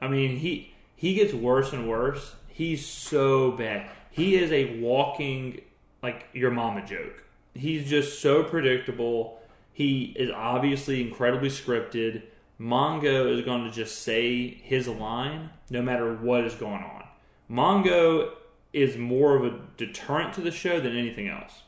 I 0.00 0.08
mean, 0.08 0.36
he 0.36 0.72
he 0.94 1.14
gets 1.14 1.32
worse 1.32 1.72
and 1.72 1.88
worse. 1.88 2.34
He's 2.48 2.86
so 2.86 3.52
bad. 3.52 3.90
He 4.10 4.36
is 4.36 4.50
a 4.52 4.80
walking 4.80 5.60
like 6.02 6.26
your 6.32 6.50
mama 6.50 6.84
joke. 6.86 7.24
He's 7.54 7.88
just 7.88 8.20
so 8.20 8.42
predictable. 8.42 9.40
He 9.72 10.14
is 10.16 10.30
obviously 10.30 11.02
incredibly 11.02 11.50
scripted. 11.50 12.22
Mongo 12.58 13.36
is 13.36 13.44
going 13.44 13.64
to 13.64 13.70
just 13.70 14.02
say 14.02 14.48
his 14.48 14.88
line 14.88 15.50
no 15.68 15.82
matter 15.82 16.14
what 16.14 16.44
is 16.44 16.54
going 16.54 16.82
on. 16.82 17.04
Mongo 17.50 18.30
is 18.72 18.96
more 18.96 19.36
of 19.36 19.44
a 19.44 19.58
deterrent 19.76 20.34
to 20.34 20.40
the 20.40 20.50
show 20.50 20.80
than 20.80 20.96
anything 20.96 21.28
else. 21.28 21.62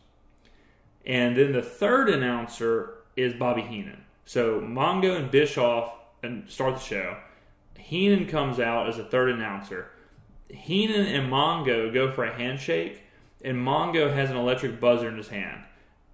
And 1.06 1.36
then 1.36 1.52
the 1.52 1.62
third 1.62 2.08
announcer 2.08 2.94
is 3.16 3.34
Bobby 3.34 3.62
Heenan. 3.62 4.04
So 4.24 4.60
Mongo 4.60 5.16
and 5.16 5.30
Bischoff 5.30 5.92
and 6.22 6.48
start 6.50 6.74
the 6.74 6.80
show. 6.80 7.16
Heenan 7.78 8.26
comes 8.26 8.60
out 8.60 8.88
as 8.88 8.96
the 8.96 9.04
third 9.04 9.30
announcer. 9.30 9.90
Heenan 10.48 11.06
and 11.06 11.32
Mongo 11.32 11.92
go 11.92 12.10
for 12.10 12.24
a 12.24 12.34
handshake, 12.34 13.02
and 13.42 13.56
Mongo 13.56 14.12
has 14.12 14.30
an 14.30 14.36
electric 14.36 14.80
buzzer 14.80 15.08
in 15.08 15.16
his 15.16 15.28
hand. 15.28 15.62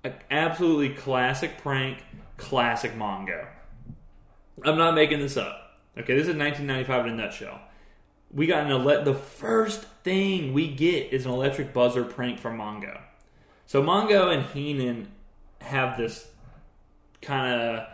An 0.05 0.14
absolutely 0.31 0.91
classic 0.91 1.59
prank, 1.59 2.05
classic 2.37 2.95
Mongo. 2.95 3.47
I'm 4.62 4.79
not 4.79 4.95
making 4.95 5.21
this 5.21 5.37
up. 5.37 5.79
Okay, 5.99 6.14
this 6.14 6.29
is 6.29 6.37
1995 6.37 7.07
in 7.07 7.12
a 7.12 7.17
nutshell 7.17 7.61
we 8.35 8.47
got 8.47 8.67
an 8.67 8.73
ele- 8.73 9.05
the 9.05 9.14
first 9.14 9.85
thing 10.03 10.53
we 10.53 10.69
get 10.69 11.12
is 11.12 11.25
an 11.25 11.33
electric 11.33 11.73
buzzer 11.73 12.05
prank 12.05 12.38
from 12.38 12.59
Mongo. 12.59 13.00
So 13.66 13.83
Mongo 13.83 14.33
and 14.33 14.44
Heenan 14.47 15.09
have 15.61 15.97
this 15.97 16.28
kind 17.23 17.61
of 17.61 17.87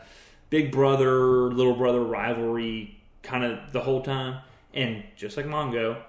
big 0.50 0.72
brother, 0.72 1.52
little 1.52 1.76
brother 1.76 2.00
rivalry 2.00 3.00
kind 3.22 3.44
of 3.44 3.72
the 3.72 3.80
whole 3.80 4.02
time. 4.02 4.42
And 4.74 5.04
just 5.16 5.36
like 5.36 5.46
Mongo, 5.46 6.02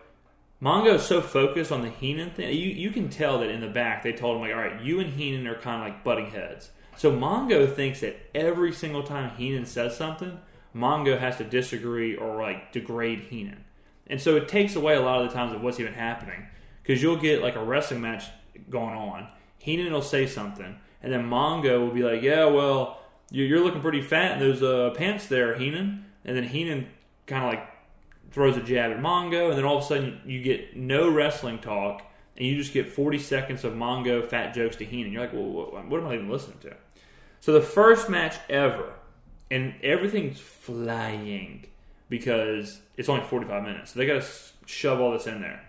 Mongo 0.62 0.96
is 0.96 1.04
so 1.04 1.22
focused 1.22 1.72
on 1.72 1.82
the 1.82 1.90
Heenan 1.90 2.32
thing. 2.32 2.50
You, 2.50 2.70
you 2.70 2.92
can 2.92 3.10
tell 3.10 3.40
that 3.40 3.50
in 3.50 3.62
the 3.62 3.68
back 3.68 4.04
they 4.04 4.14
told 4.14 4.36
him, 4.36 4.42
like, 4.42 4.54
all 4.54 4.60
right, 4.60 4.82
you 4.82 5.00
and 5.00 5.14
Heenan 5.14 5.48
are 5.48 5.60
kind 5.60 5.82
of 5.82 5.88
like 5.88 6.04
butting 6.04 6.32
heads. 6.32 6.70
So 6.98 7.12
Mongo 7.12 7.74
thinks 7.74 8.02
that 8.02 8.18
every 8.36 8.74
single 8.74 9.04
time 9.04 9.36
Heenan 9.36 9.66
says 9.66 9.96
something, 9.96 10.40
Mongo 10.76 11.20
has 11.20 11.38
to 11.38 11.44
disagree 11.44 12.16
or 12.16 12.42
like 12.42 12.72
degrade 12.72 13.22
Heenan. 13.22 13.64
And 14.08 14.22
so 14.22 14.36
it 14.36 14.48
takes 14.48 14.76
away 14.76 14.96
a 14.96 15.02
lot 15.02 15.22
of 15.22 15.30
the 15.30 15.34
times 15.34 15.54
of 15.54 15.62
what's 15.62 15.80
even 15.80 15.94
happening. 15.94 16.48
Because 16.84 17.02
you'll 17.02 17.18
get 17.18 17.42
like 17.42 17.56
a 17.56 17.64
wrestling 17.64 18.02
match 18.02 18.26
going 18.70 18.96
on. 18.96 19.28
Heenan 19.62 19.94
will 19.94 20.02
say 20.02 20.26
something, 20.26 20.80
and 21.04 21.14
then 21.14 21.30
Mongo 21.30 21.80
will 21.80 21.94
be 21.94 22.02
like, 22.02 22.24
"Yeah, 22.24 22.46
well, 22.46 23.00
you're 23.30 23.60
looking 23.60 23.82
pretty 23.82 24.02
fat 24.02 24.34
in 24.34 24.40
those 24.40 24.64
uh, 24.64 24.92
pants 24.98 25.28
there, 25.28 25.56
Heenan." 25.56 26.06
And 26.26 26.36
then 26.36 26.46
Heenan 26.46 26.88
kind 27.28 27.44
of 27.46 27.50
like 27.52 27.68
throws 28.32 28.58
a 28.58 28.62
jab 28.62 28.92
at 28.92 29.00
Mongo, 29.00 29.50
and 29.50 29.58
then 29.58 29.64
all 29.64 29.78
of 29.78 29.84
a 29.84 29.86
sudden 29.86 30.20
you 30.26 30.42
get 30.42 30.76
no 30.76 31.10
wrestling 31.10 31.60
talk, 31.60 32.02
and 32.36 32.48
you 32.48 32.58
just 32.58 32.74
get 32.74 32.90
40 32.90 33.20
seconds 33.20 33.64
of 33.64 33.74
Mongo 33.74 34.28
fat 34.28 34.56
jokes 34.56 34.78
to 34.78 34.86
Heenan. 34.86 35.12
You're 35.14 35.22
like, 35.22 35.34
well, 35.34 35.84
what, 35.88 36.02
am 36.02 36.08
I 36.08 36.16
even 36.16 36.30
listening 36.30 36.58
to? 36.62 36.76
So 37.40 37.54
the 37.54 37.62
first 37.62 38.10
match 38.10 38.38
ever, 38.50 38.94
and 39.52 39.76
everything's 39.84 40.40
flying 40.40 41.68
because 42.10 42.82
it's 42.98 43.10
only 43.10 43.24
45 43.26 43.64
minutes. 43.64 43.94
So 43.94 44.00
they 44.00 44.08
got 44.08 44.22
to 44.22 44.28
shove 44.66 45.00
all 45.00 45.12
this 45.12 45.28
in 45.28 45.42
there. 45.42 45.64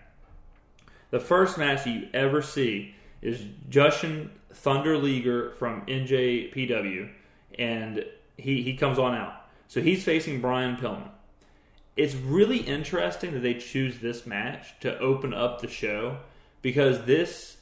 The 1.11 1.19
first 1.19 1.59
match 1.59 1.85
you 1.85 2.09
ever 2.11 2.41
see 2.41 2.95
is 3.23 3.41
Jushin 3.69 4.29
Thunder 4.53 4.97
Liger 4.97 5.51
from 5.51 5.85
NJPW, 5.85 7.09
and 7.57 8.05
he, 8.37 8.61
he 8.61 8.75
comes 8.75 8.99
on 8.99 9.15
out. 9.15 9.33
So 9.67 9.81
he's 9.81 10.03
facing 10.03 10.41
Brian 10.41 10.75
Pillman. 10.75 11.09
It's 11.95 12.15
really 12.15 12.57
interesting 12.57 13.33
that 13.33 13.39
they 13.39 13.53
choose 13.53 13.99
this 13.99 14.27
match 14.27 14.79
to 14.81 14.99
open 14.99 15.33
up 15.33 15.61
the 15.61 15.67
show 15.67 16.17
because 16.61 17.05
this, 17.05 17.57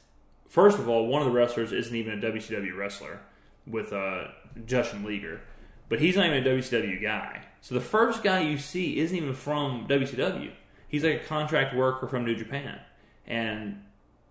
first 0.48 0.78
of 0.78 0.88
all, 0.88 1.06
one 1.06 1.22
of 1.22 1.26
the 1.26 1.32
wrestlers 1.32 1.72
isn't 1.72 1.94
even 1.94 2.18
a 2.18 2.32
WCW 2.32 2.76
wrestler 2.76 3.20
with 3.66 3.92
uh, 3.92 4.24
Jushin 4.66 5.04
Liger, 5.04 5.40
but 5.88 6.00
he's 6.00 6.16
not 6.16 6.26
even 6.26 6.44
a 6.44 6.50
WCW 6.50 7.00
guy. 7.00 7.44
So 7.60 7.74
the 7.74 7.80
first 7.80 8.24
guy 8.24 8.40
you 8.40 8.58
see 8.58 8.98
isn't 8.98 9.16
even 9.16 9.34
from 9.34 9.86
WCW. 9.86 10.50
He's 10.88 11.04
like 11.04 11.22
a 11.22 11.24
contract 11.24 11.76
worker 11.76 12.08
from 12.08 12.24
New 12.24 12.34
Japan 12.34 12.80
and 13.26 13.80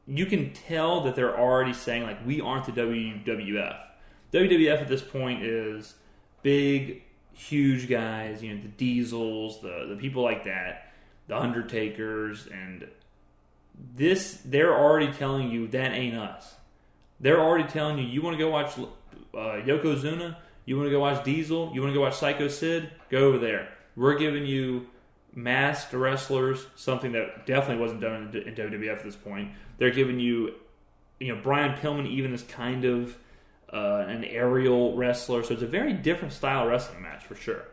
you 0.08 0.26
can 0.26 0.54
tell 0.54 1.02
that 1.02 1.16
they're 1.16 1.38
already 1.38 1.74
saying 1.74 2.04
like 2.04 2.26
we 2.26 2.42
aren't 2.42 2.66
the 2.66 2.72
WWF. 2.72 3.78
WWF 4.34 4.82
at 4.82 4.88
this 4.88 5.02
point 5.02 5.44
is 5.44 5.96
big, 6.42 7.04
huge 7.34 7.90
guys. 7.90 8.44
You 8.44 8.56
know 8.56 8.62
the 8.62 8.70
Diesels, 8.70 9.62
the 9.62 9.86
the 9.90 9.96
people 9.96 10.24
like 10.24 10.44
that, 10.46 10.92
the 11.28 11.38
Undertakers, 11.38 12.48
and 12.48 12.88
this 13.96 14.42
they're 14.44 14.78
already 14.78 15.12
telling 15.12 15.50
you 15.50 15.68
that 15.68 15.92
ain't 15.92 16.16
us. 16.16 16.56
They're 17.20 17.40
already 17.40 17.68
telling 17.70 17.98
you 17.98 18.06
you 18.06 18.22
want 18.22 18.38
to 18.38 18.44
go 18.44 18.50
watch 18.50 18.78
uh, 19.34 19.62
Yokozuna, 19.64 20.38
you 20.66 20.78
want 20.78 20.88
to 20.88 20.92
go 20.92 21.00
watch 21.00 21.24
Diesel, 21.24 21.72
you 21.74 21.82
want 21.82 21.92
to 21.92 21.94
go 21.94 22.02
watch 22.02 22.16
Psycho 22.16 22.48
Sid, 22.48 22.92
go 23.10 23.20
over 23.28 23.38
there. 23.38 23.70
We're 23.96 24.18
giving 24.18 24.46
you 24.46 24.88
masked 25.34 25.94
wrestlers, 25.94 26.66
something 26.76 27.14
that 27.14 27.46
definitely 27.46 27.82
wasn't 27.82 28.02
done 28.02 28.32
in 28.34 28.56
WWF 28.56 28.98
at 28.98 29.04
this 29.04 29.16
point. 29.16 29.52
They're 29.78 29.92
giving 29.92 30.20
you, 30.20 30.56
you 31.20 31.34
know, 31.34 31.42
Brian 31.42 31.78
Pillman 31.78 32.08
even 32.08 32.34
is 32.34 32.44
kind 32.44 32.86
of 32.86 33.18
uh, 33.72 34.06
an 34.08 34.24
aerial 34.26 34.96
wrestler, 34.96 35.44
so 35.44 35.54
it's 35.54 35.64
a 35.64 35.68
very 35.68 35.94
different 35.94 36.34
style 36.34 36.68
wrestling 36.68 37.02
match 37.02 37.24
for 37.24 37.36
sure. 37.36 37.64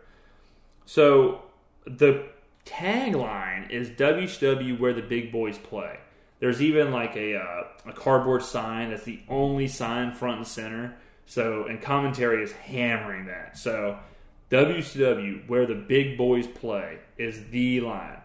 So 0.86 1.42
the 1.84 2.28
tagline 2.64 3.70
is 3.70 3.90
WCW 3.90 4.78
where 4.78 4.92
the 4.92 5.02
big 5.02 5.32
boys 5.32 5.58
play. 5.58 5.98
There's 6.40 6.62
even 6.62 6.92
like 6.92 7.16
a 7.16 7.36
uh, 7.36 7.64
a 7.86 7.92
cardboard 7.92 8.42
sign 8.42 8.90
that's 8.90 9.02
the 9.02 9.20
only 9.28 9.66
sign 9.66 10.12
front 10.12 10.38
and 10.38 10.46
center. 10.46 10.96
So 11.26 11.64
and 11.64 11.82
commentary 11.82 12.44
is 12.44 12.52
hammering 12.52 13.26
that. 13.26 13.58
So 13.58 13.98
WCW, 14.50 15.48
where 15.48 15.66
the 15.66 15.74
big 15.74 16.16
boys 16.16 16.46
play, 16.46 16.98
is 17.18 17.50
the 17.50 17.80
line. 17.80 18.18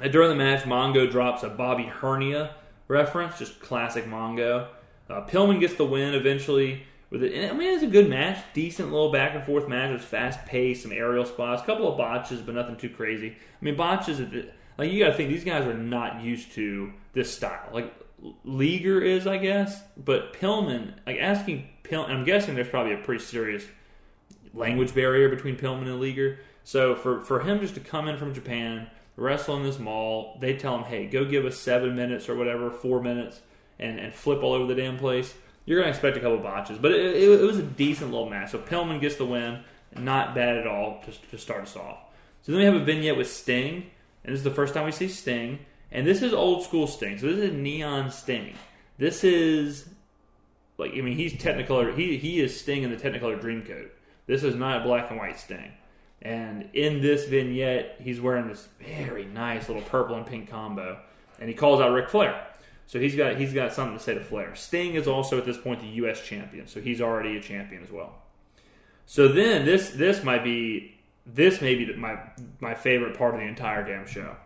And 0.00 0.12
during 0.12 0.28
the 0.28 0.36
match, 0.36 0.62
Mongo 0.62 1.10
drops 1.10 1.42
a 1.42 1.48
Bobby 1.48 1.84
Hernia 1.84 2.54
reference, 2.86 3.38
just 3.38 3.60
classic 3.60 4.06
Mongo. 4.06 4.68
Uh, 5.10 5.26
Pillman 5.26 5.60
gets 5.60 5.74
the 5.74 5.84
win 5.84 6.14
eventually. 6.14 6.84
With 7.10 7.22
it, 7.22 7.50
I 7.50 7.54
mean, 7.54 7.74
it's 7.74 7.82
a 7.82 7.88
good 7.88 8.08
match, 8.08 8.38
decent 8.52 8.92
little 8.92 9.10
back 9.10 9.34
and 9.34 9.42
forth 9.42 9.66
match. 9.66 9.90
It 9.90 9.94
was 9.94 10.04
fast 10.04 10.44
paced, 10.44 10.82
some 10.82 10.92
aerial 10.92 11.24
spots, 11.24 11.62
a 11.62 11.64
couple 11.64 11.90
of 11.90 11.96
botches, 11.96 12.40
but 12.40 12.54
nothing 12.54 12.76
too 12.76 12.90
crazy. 12.90 13.30
I 13.30 13.64
mean, 13.64 13.76
botches, 13.76 14.20
like 14.76 14.92
you 14.92 15.02
got 15.02 15.10
to 15.10 15.14
think 15.14 15.30
these 15.30 15.44
guys 15.44 15.66
are 15.66 15.74
not 15.74 16.22
used 16.22 16.52
to 16.52 16.92
this 17.14 17.34
style. 17.34 17.70
Like 17.72 17.92
Liger 18.44 19.00
is, 19.00 19.26
I 19.26 19.38
guess, 19.38 19.82
but 19.96 20.34
Pillman, 20.34 20.94
like 21.06 21.18
asking 21.18 21.68
Pillman, 21.82 22.10
I'm 22.10 22.24
guessing 22.24 22.54
there's 22.54 22.68
probably 22.68 22.92
a 22.92 22.98
pretty 22.98 23.24
serious 23.24 23.64
language 24.52 24.94
barrier 24.94 25.28
between 25.28 25.56
Pillman 25.56 25.82
and 25.82 26.00
Liger. 26.00 26.38
So 26.68 26.94
for, 26.94 27.22
for 27.22 27.40
him 27.40 27.60
just 27.60 27.72
to 27.76 27.80
come 27.80 28.08
in 28.08 28.18
from 28.18 28.34
Japan, 28.34 28.88
wrestle 29.16 29.56
in 29.56 29.62
this 29.62 29.78
mall, 29.78 30.36
they 30.38 30.54
tell 30.54 30.76
him, 30.76 30.84
hey, 30.84 31.06
go 31.06 31.24
give 31.24 31.46
us 31.46 31.56
seven 31.56 31.96
minutes 31.96 32.28
or 32.28 32.36
whatever, 32.36 32.70
four 32.70 33.00
minutes, 33.00 33.40
and, 33.78 33.98
and 33.98 34.12
flip 34.14 34.42
all 34.42 34.52
over 34.52 34.66
the 34.66 34.74
damn 34.74 34.98
place. 34.98 35.32
You're 35.64 35.80
going 35.80 35.90
to 35.90 35.96
expect 35.96 36.18
a 36.18 36.20
couple 36.20 36.36
botches. 36.36 36.76
But 36.76 36.90
it, 36.90 37.16
it, 37.16 37.40
it, 37.40 37.42
was 37.42 37.56
a 37.56 37.62
decent 37.62 38.10
little 38.10 38.28
match. 38.28 38.50
So 38.50 38.58
Pillman 38.58 39.00
gets 39.00 39.16
the 39.16 39.24
win. 39.24 39.60
Not 39.96 40.34
bad 40.34 40.58
at 40.58 40.66
all 40.66 41.02
to, 41.06 41.30
to 41.30 41.38
start 41.38 41.62
us 41.62 41.74
off. 41.74 42.00
So 42.42 42.52
then 42.52 42.58
we 42.58 42.66
have 42.66 42.74
a 42.74 42.84
vignette 42.84 43.16
with 43.16 43.30
Sting. 43.30 43.86
And 44.22 44.34
this 44.34 44.40
is 44.40 44.44
the 44.44 44.50
first 44.50 44.74
time 44.74 44.84
we 44.84 44.92
see 44.92 45.08
Sting. 45.08 45.60
And 45.90 46.06
this 46.06 46.20
is 46.20 46.34
old 46.34 46.64
school 46.64 46.86
Sting. 46.86 47.16
So 47.16 47.28
this 47.28 47.38
is 47.38 47.50
a 47.50 47.54
neon 47.54 48.10
Sting. 48.10 48.52
This 48.98 49.24
is 49.24 49.88
like 50.76 50.92
I 50.92 51.00
mean 51.00 51.16
he's 51.16 51.32
Technicolor. 51.32 51.96
He 51.96 52.18
he 52.18 52.40
is 52.40 52.60
Sting 52.60 52.82
in 52.82 52.90
the 52.90 52.98
Technicolor 52.98 53.40
Dreamcoat. 53.40 53.88
This 54.26 54.44
is 54.44 54.54
not 54.54 54.82
a 54.82 54.84
black 54.84 55.10
and 55.10 55.18
white 55.18 55.40
Sting. 55.40 55.72
And 56.20 56.70
in 56.72 57.00
this 57.00 57.26
vignette, 57.26 57.96
he's 58.00 58.20
wearing 58.20 58.48
this 58.48 58.68
very 58.80 59.24
nice 59.24 59.68
little 59.68 59.82
purple 59.82 60.16
and 60.16 60.26
pink 60.26 60.50
combo, 60.50 60.98
and 61.38 61.48
he 61.48 61.54
calls 61.54 61.80
out 61.80 61.92
Ric 61.92 62.08
Flair. 62.08 62.44
So 62.86 62.98
he's 62.98 63.14
got 63.14 63.36
he's 63.36 63.52
got 63.52 63.72
something 63.72 63.96
to 63.96 64.02
say 64.02 64.14
to 64.14 64.24
Flair. 64.24 64.54
Sting 64.56 64.94
is 64.94 65.06
also 65.06 65.38
at 65.38 65.44
this 65.44 65.58
point 65.58 65.80
the 65.80 65.86
U.S. 65.88 66.24
champion, 66.24 66.66
so 66.66 66.80
he's 66.80 67.00
already 67.00 67.36
a 67.36 67.40
champion 67.40 67.82
as 67.82 67.90
well. 67.90 68.14
So 69.06 69.28
then 69.28 69.64
this 69.64 69.90
this 69.90 70.24
might 70.24 70.42
be 70.42 70.98
this 71.24 71.60
may 71.60 71.74
be 71.74 71.94
my 71.94 72.18
my 72.60 72.74
favorite 72.74 73.16
part 73.16 73.34
of 73.34 73.40
the 73.40 73.46
entire 73.46 73.84
damn 73.84 74.06
show. 74.06 74.36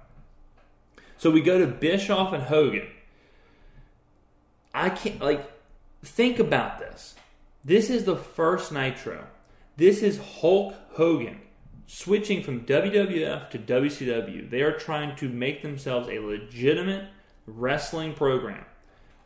So 1.16 1.30
we 1.30 1.40
go 1.40 1.58
to 1.58 1.66
Bischoff 1.66 2.32
and 2.32 2.42
Hogan. 2.42 2.88
I 4.74 4.90
can't 4.90 5.20
like 5.20 5.50
think 6.02 6.38
about 6.38 6.80
this. 6.80 7.14
This 7.64 7.88
is 7.88 8.04
the 8.04 8.16
first 8.16 8.72
Nitro. 8.72 9.24
This 9.76 10.02
is 10.02 10.18
Hulk 10.18 10.74
Hogan 10.90 11.40
switching 11.86 12.42
from 12.42 12.64
WWF 12.64 13.50
to 13.50 13.58
WCW. 13.58 14.48
They 14.48 14.62
are 14.62 14.72
trying 14.72 15.16
to 15.16 15.28
make 15.28 15.62
themselves 15.62 16.08
a 16.08 16.18
legitimate 16.18 17.08
wrestling 17.46 18.14
program. 18.14 18.64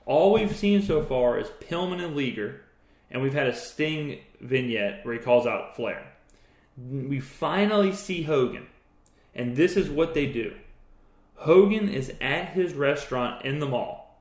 All 0.05 0.33
we've 0.33 0.55
seen 0.55 0.83
so 0.83 1.03
far 1.03 1.39
is 1.39 1.49
Pillman 1.61 2.03
and 2.03 2.17
Liger, 2.17 2.63
and 3.11 3.23
we've 3.23 3.35
had 3.35 3.49
a 3.49 3.55
Sting 3.55 4.21
vignette 4.41 5.05
where 5.05 5.15
he 5.15 5.21
calls 5.21 5.47
out 5.47 5.77
Flair. 5.77 6.13
We 6.77 7.21
finally 7.21 7.93
see 7.93 8.23
Hogan, 8.23 8.67
and 9.35 9.57
this 9.57 9.77
is 9.77 9.89
what 9.89 10.15
they 10.15 10.27
do. 10.27 10.55
Hogan 11.37 11.89
is 11.89 12.13
at 12.21 12.51
his 12.51 12.75
restaurant 12.75 13.45
in 13.45 13.59
the 13.59 13.67
mall. 13.67 14.21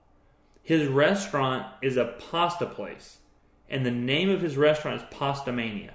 His 0.63 0.87
restaurant 0.87 1.67
is 1.81 1.97
a 1.97 2.15
pasta 2.31 2.65
place, 2.65 3.19
and 3.69 3.85
the 3.85 3.91
name 3.91 4.29
of 4.29 4.41
his 4.41 4.57
restaurant 4.57 5.01
is 5.01 5.07
Pasta 5.11 5.51
Mania. 5.51 5.93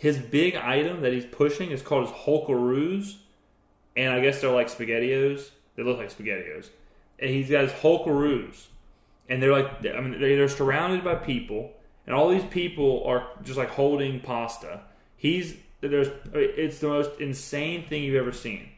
His 0.00 0.16
big 0.16 0.56
item 0.56 1.02
that 1.02 1.12
he's 1.12 1.26
pushing 1.26 1.72
is 1.72 1.82
called 1.82 2.08
his 2.08 2.16
Hulkaroos, 2.20 3.16
and 3.94 4.14
I 4.14 4.20
guess 4.20 4.40
they're 4.40 4.50
like 4.50 4.68
SpaghettiOs. 4.68 5.50
They 5.76 5.82
look 5.82 5.98
like 5.98 6.08
SpaghettiOs, 6.08 6.70
and 7.18 7.28
he's 7.28 7.50
got 7.50 7.64
his 7.64 7.72
Hulkaroos, 7.72 8.68
and 9.28 9.42
they're 9.42 9.52
like, 9.52 9.84
I 9.84 10.00
mean, 10.00 10.18
they're 10.18 10.48
surrounded 10.48 11.04
by 11.04 11.16
people, 11.16 11.72
and 12.06 12.16
all 12.16 12.30
these 12.30 12.46
people 12.46 13.04
are 13.04 13.28
just 13.42 13.58
like 13.58 13.68
holding 13.68 14.20
pasta. 14.20 14.80
He's 15.18 15.56
there's 15.82 16.08
it's 16.32 16.78
the 16.78 16.88
most 16.88 17.20
insane 17.20 17.86
thing 17.86 18.02
you've 18.02 18.16
ever 18.16 18.32
seen. 18.32 18.70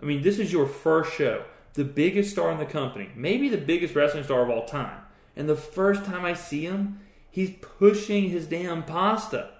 I 0.00 0.06
mean, 0.06 0.22
this 0.22 0.38
is 0.38 0.52
your 0.52 0.68
first 0.68 1.12
show, 1.12 1.42
the 1.72 1.82
biggest 1.82 2.30
star 2.30 2.52
in 2.52 2.58
the 2.58 2.64
company, 2.64 3.10
maybe 3.16 3.48
the 3.48 3.58
biggest 3.58 3.96
wrestling 3.96 4.22
star 4.22 4.42
of 4.42 4.48
all 4.48 4.64
time, 4.64 5.00
and 5.34 5.48
the 5.48 5.56
first 5.56 6.04
time 6.04 6.24
I 6.24 6.34
see 6.34 6.62
him, 6.62 7.00
he's 7.28 7.50
pushing 7.60 8.30
his 8.30 8.46
damn 8.46 8.84
pasta. 8.84 9.54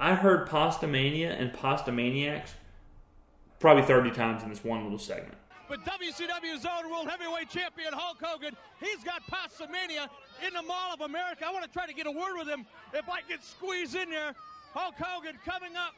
I 0.00 0.14
heard 0.14 0.48
Pasta 0.48 0.86
Mania 0.86 1.32
and 1.32 1.52
Pasta 1.52 1.90
Maniacs 1.90 2.54
probably 3.58 3.82
30 3.82 4.12
times 4.12 4.42
in 4.42 4.48
this 4.48 4.62
one 4.62 4.84
little 4.84 4.98
segment. 4.98 5.34
But 5.68 5.84
WCW's 5.84 6.64
own 6.64 6.90
World 6.90 7.08
Heavyweight 7.08 7.50
Champion 7.50 7.92
Hulk 7.92 8.18
Hogan, 8.22 8.56
he's 8.80 9.04
got 9.04 9.26
Pasta 9.26 9.68
Mania. 9.70 10.08
in 10.46 10.54
the 10.54 10.62
Mall 10.62 10.94
of 10.94 11.00
America. 11.00 11.44
I 11.46 11.52
want 11.52 11.64
to 11.64 11.70
try 11.70 11.86
to 11.86 11.92
get 11.92 12.06
a 12.06 12.10
word 12.10 12.38
with 12.38 12.48
him 12.48 12.64
if 12.94 13.08
I 13.08 13.20
can 13.22 13.42
squeeze 13.42 13.94
in 13.94 14.08
there. 14.08 14.34
Hulk 14.72 14.94
Hogan 14.96 15.38
coming 15.44 15.76
up. 15.76 15.94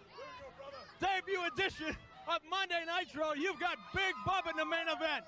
Debut 1.01 1.41
edition 1.53 1.97
of 2.27 2.39
Monday 2.49 2.83
Nitro. 2.87 3.35
You've 3.35 3.61
got 3.61 3.77
Big 3.95 4.15
Bub 4.25 4.45
in 4.51 4.57
the 4.57 4.65
main 4.65 4.89
event. 4.89 5.25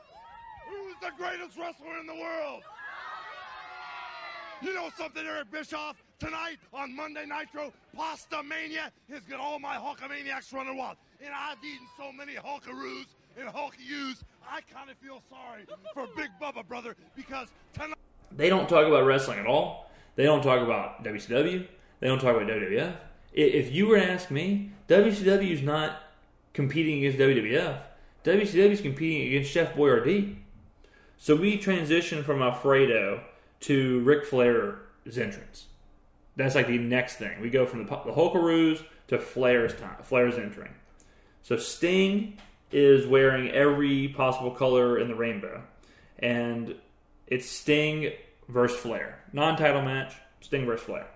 Who's 0.69 0.97
the 1.01 1.13
greatest 1.17 1.59
wrestler 1.59 1.99
in 2.01 2.07
the 2.07 2.15
world? 2.15 2.63
You 4.63 4.75
know 4.75 4.91
something, 4.97 5.25
Eric 5.27 5.51
Bischoff? 5.51 6.03
Tonight 6.23 6.59
on 6.73 6.95
Monday 6.95 7.25
Nitro, 7.27 7.73
Pasta 7.97 8.45
Mania 8.45 8.93
is 9.09 9.23
got 9.29 9.41
all 9.41 9.59
my 9.59 9.75
Hulkamaniacs 9.75 10.53
running 10.53 10.77
wild. 10.77 10.97
And 11.21 11.35
I've 11.35 11.59
eaten 11.65 11.85
so 11.99 12.13
many 12.13 12.35
Hulkaroos 12.35 13.07
and 13.37 13.49
Hulkyous, 13.49 14.23
I 14.49 14.61
kind 14.73 14.89
of 14.89 14.97
feel 14.99 15.21
sorry 15.29 15.65
for 15.93 16.07
Big 16.17 16.31
Bubba, 16.41 16.65
brother, 16.69 16.95
because 17.17 17.49
tonight. 17.75 17.97
They 18.31 18.49
don't 18.49 18.69
talk 18.69 18.87
about 18.87 19.05
wrestling 19.05 19.41
at 19.41 19.47
all. 19.47 19.91
They 20.15 20.23
don't 20.23 20.45
talk 20.45 20.63
about 20.63 21.03
WCW. 21.03 21.67
They 21.99 22.07
don't 22.07 22.21
talk 22.21 22.37
about 22.37 22.47
WWF. 22.47 22.95
If 23.33 23.73
you 23.73 23.89
were 23.89 23.99
to 23.99 24.09
ask 24.09 24.31
me, 24.31 24.71
WCW 24.87 25.51
is 25.51 25.63
not 25.63 26.03
competing 26.55 26.99
against 26.99 27.19
WWF. 27.19 27.81
WCW 28.23 28.71
is 28.71 28.81
competing 28.81 29.27
against 29.27 29.51
Chef 29.51 29.75
Boyardee. 29.75 30.37
So 31.19 31.35
we 31.35 31.59
transition 31.59 32.23
from 32.23 32.43
Alfredo 32.43 33.25
to 33.63 34.01
Ric 34.03 34.25
Flair's 34.25 35.19
entrance. 35.19 35.67
That's 36.37 36.55
like 36.55 36.67
the 36.67 36.79
next 36.79 37.17
thing. 37.17 37.41
We 37.41 37.51
go 37.51 37.67
from 37.67 37.85
the, 37.85 37.85
the 37.85 38.13
Hulkaroos 38.13 38.83
to 39.09 39.19
Flair's 39.19 39.75
time. 39.75 39.97
Flair's 40.03 40.39
entering. 40.39 40.73
So 41.43 41.57
Sting 41.57 42.39
is 42.71 43.07
wearing 43.07 43.51
every 43.51 44.09
possible 44.09 44.51
color 44.51 44.99
in 44.99 45.09
the 45.09 45.15
rainbow, 45.15 45.63
and 46.19 46.75
it's 47.27 47.51
Sting 47.51 48.13
versus 48.49 48.79
Flair, 48.79 49.23
non-title 49.33 49.83
match. 49.83 50.15
Sting 50.41 50.67
versus 50.67 50.87
Flair. 50.87 51.07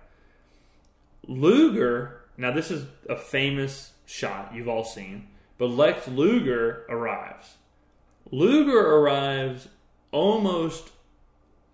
Luger. 1.27 2.21
Now 2.37 2.51
this 2.51 2.69
is 2.71 2.85
a 3.09 3.17
famous 3.17 3.93
shot 4.05 4.53
you've 4.53 4.69
all 4.69 4.85
seen, 4.85 5.27
but 5.57 5.67
Lex 5.67 6.07
Luger 6.07 6.85
arrives. 6.89 7.55
Luger 8.31 8.79
arrives 8.79 9.67
almost 10.11 10.91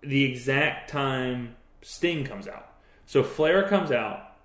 the 0.01 0.23
exact 0.23 0.89
time 0.89 1.55
Sting 1.81 2.23
comes 2.23 2.47
out. 2.47 2.72
So 3.13 3.21
Flair 3.21 3.67
comes 3.67 3.91
out, 3.91 4.37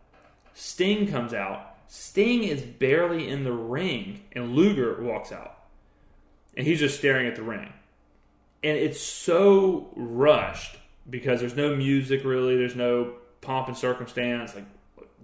Sting 0.53 1.09
comes 1.09 1.33
out, 1.33 1.77
Sting 1.87 2.45
is 2.45 2.61
barely 2.61 3.27
in 3.27 3.45
the 3.45 3.53
ring, 3.53 4.25
and 4.33 4.55
Luger 4.55 5.03
walks 5.03 5.33
out. 5.33 5.57
And 6.55 6.67
he's 6.67 6.79
just 6.79 6.99
staring 6.99 7.27
at 7.27 7.35
the 7.35 7.43
ring. 7.43 7.73
And 8.63 8.77
it's 8.77 9.01
so 9.01 9.89
rushed 9.97 10.77
because 11.09 11.41
there's 11.41 11.57
no 11.57 11.77
music 11.77 12.25
really, 12.25 12.59
there's 12.59 12.77
no 12.77 13.15
pomp 13.41 13.69
and 13.69 13.77
circumstance. 13.77 14.55
Like 14.55 14.67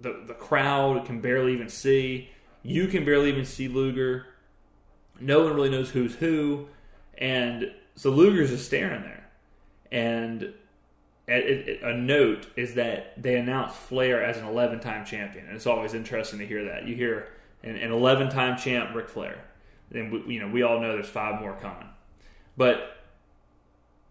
the, 0.01 0.23
the 0.25 0.33
crowd 0.33 1.05
can 1.05 1.21
barely 1.21 1.53
even 1.53 1.69
see. 1.69 2.31
You 2.63 2.87
can 2.87 3.05
barely 3.05 3.29
even 3.29 3.45
see 3.45 3.67
Luger. 3.67 4.25
No 5.19 5.43
one 5.43 5.53
really 5.53 5.69
knows 5.69 5.91
who's 5.91 6.15
who. 6.15 6.67
And 7.15 7.71
so 7.93 8.09
Luger's 8.09 8.49
just 8.49 8.65
staring 8.65 9.03
there. 9.03 9.29
And 9.91 10.51
a 11.27 11.93
note 11.93 12.47
is 12.55 12.75
that 12.75 13.21
they 13.21 13.35
announced 13.35 13.75
Flair 13.75 14.23
as 14.23 14.37
an 14.37 14.45
11 14.45 14.79
time 14.79 15.05
champion. 15.05 15.47
And 15.47 15.55
it's 15.55 15.65
always 15.65 15.93
interesting 15.93 16.39
to 16.39 16.45
hear 16.45 16.65
that. 16.65 16.87
You 16.87 16.95
hear 16.95 17.29
an 17.63 17.91
11 17.91 18.29
time 18.29 18.57
champ, 18.57 18.93
Ric 18.95 19.09
Flair. 19.09 19.43
And 19.93 20.11
we, 20.11 20.35
you 20.35 20.39
know, 20.39 20.47
we 20.47 20.61
all 20.61 20.79
know 20.79 20.93
there's 20.93 21.09
five 21.09 21.41
more 21.41 21.55
coming. 21.55 21.87
But 22.57 22.97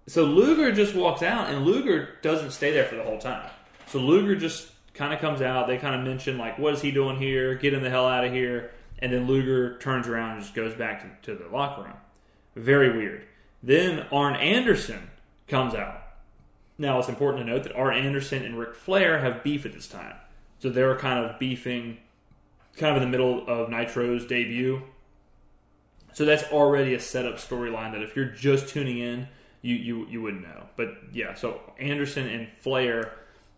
so 0.06 0.24
Luger 0.24 0.72
just 0.72 0.94
walks 0.94 1.22
out, 1.22 1.48
and 1.48 1.64
Luger 1.64 2.16
doesn't 2.22 2.50
stay 2.50 2.72
there 2.72 2.84
for 2.84 2.96
the 2.96 3.02
whole 3.02 3.18
time. 3.18 3.48
So 3.86 3.98
Luger 4.00 4.36
just 4.36 4.70
kind 4.92 5.14
of 5.14 5.20
comes 5.20 5.40
out. 5.40 5.66
They 5.66 5.78
kind 5.78 5.94
of 5.94 6.06
mention, 6.06 6.36
like, 6.36 6.58
what 6.58 6.74
is 6.74 6.82
he 6.82 6.90
doing 6.90 7.16
here? 7.16 7.54
Get 7.54 7.72
him 7.72 7.82
the 7.82 7.90
hell 7.90 8.06
out 8.06 8.24
of 8.24 8.32
here. 8.32 8.70
And 8.98 9.12
then 9.12 9.26
Luger 9.26 9.78
turns 9.78 10.06
around 10.06 10.32
and 10.32 10.42
just 10.42 10.54
goes 10.54 10.74
back 10.74 11.22
to, 11.22 11.32
to 11.32 11.42
the 11.42 11.48
locker 11.48 11.82
room. 11.82 11.96
Very 12.54 12.96
weird. 12.96 13.24
Then 13.62 14.06
Arn 14.12 14.36
Anderson 14.36 15.10
comes 15.48 15.74
out. 15.74 16.03
Now, 16.76 16.98
it's 16.98 17.08
important 17.08 17.46
to 17.46 17.52
note 17.52 17.62
that 17.64 17.76
Arn 17.76 17.96
Anderson 17.96 18.44
and 18.44 18.58
Ric 18.58 18.74
Flair 18.74 19.18
have 19.20 19.44
beef 19.44 19.64
at 19.64 19.72
this 19.72 19.86
time. 19.86 20.16
So 20.58 20.70
they 20.70 20.82
were 20.82 20.96
kind 20.96 21.24
of 21.24 21.38
beefing 21.38 21.98
kind 22.76 22.96
of 22.96 23.02
in 23.02 23.08
the 23.08 23.16
middle 23.16 23.46
of 23.48 23.68
Nitro's 23.68 24.26
debut. 24.26 24.82
So 26.12 26.24
that's 26.24 26.44
already 26.44 26.94
a 26.94 27.00
setup 27.00 27.36
storyline 27.36 27.92
that 27.92 28.02
if 28.02 28.16
you're 28.16 28.24
just 28.26 28.68
tuning 28.68 28.98
in, 28.98 29.28
you, 29.62 29.74
you, 29.76 30.06
you 30.06 30.22
wouldn't 30.22 30.42
know. 30.42 30.64
But 30.76 30.96
yeah, 31.12 31.34
so 31.34 31.60
Anderson 31.78 32.28
and 32.28 32.48
Flair 32.60 33.12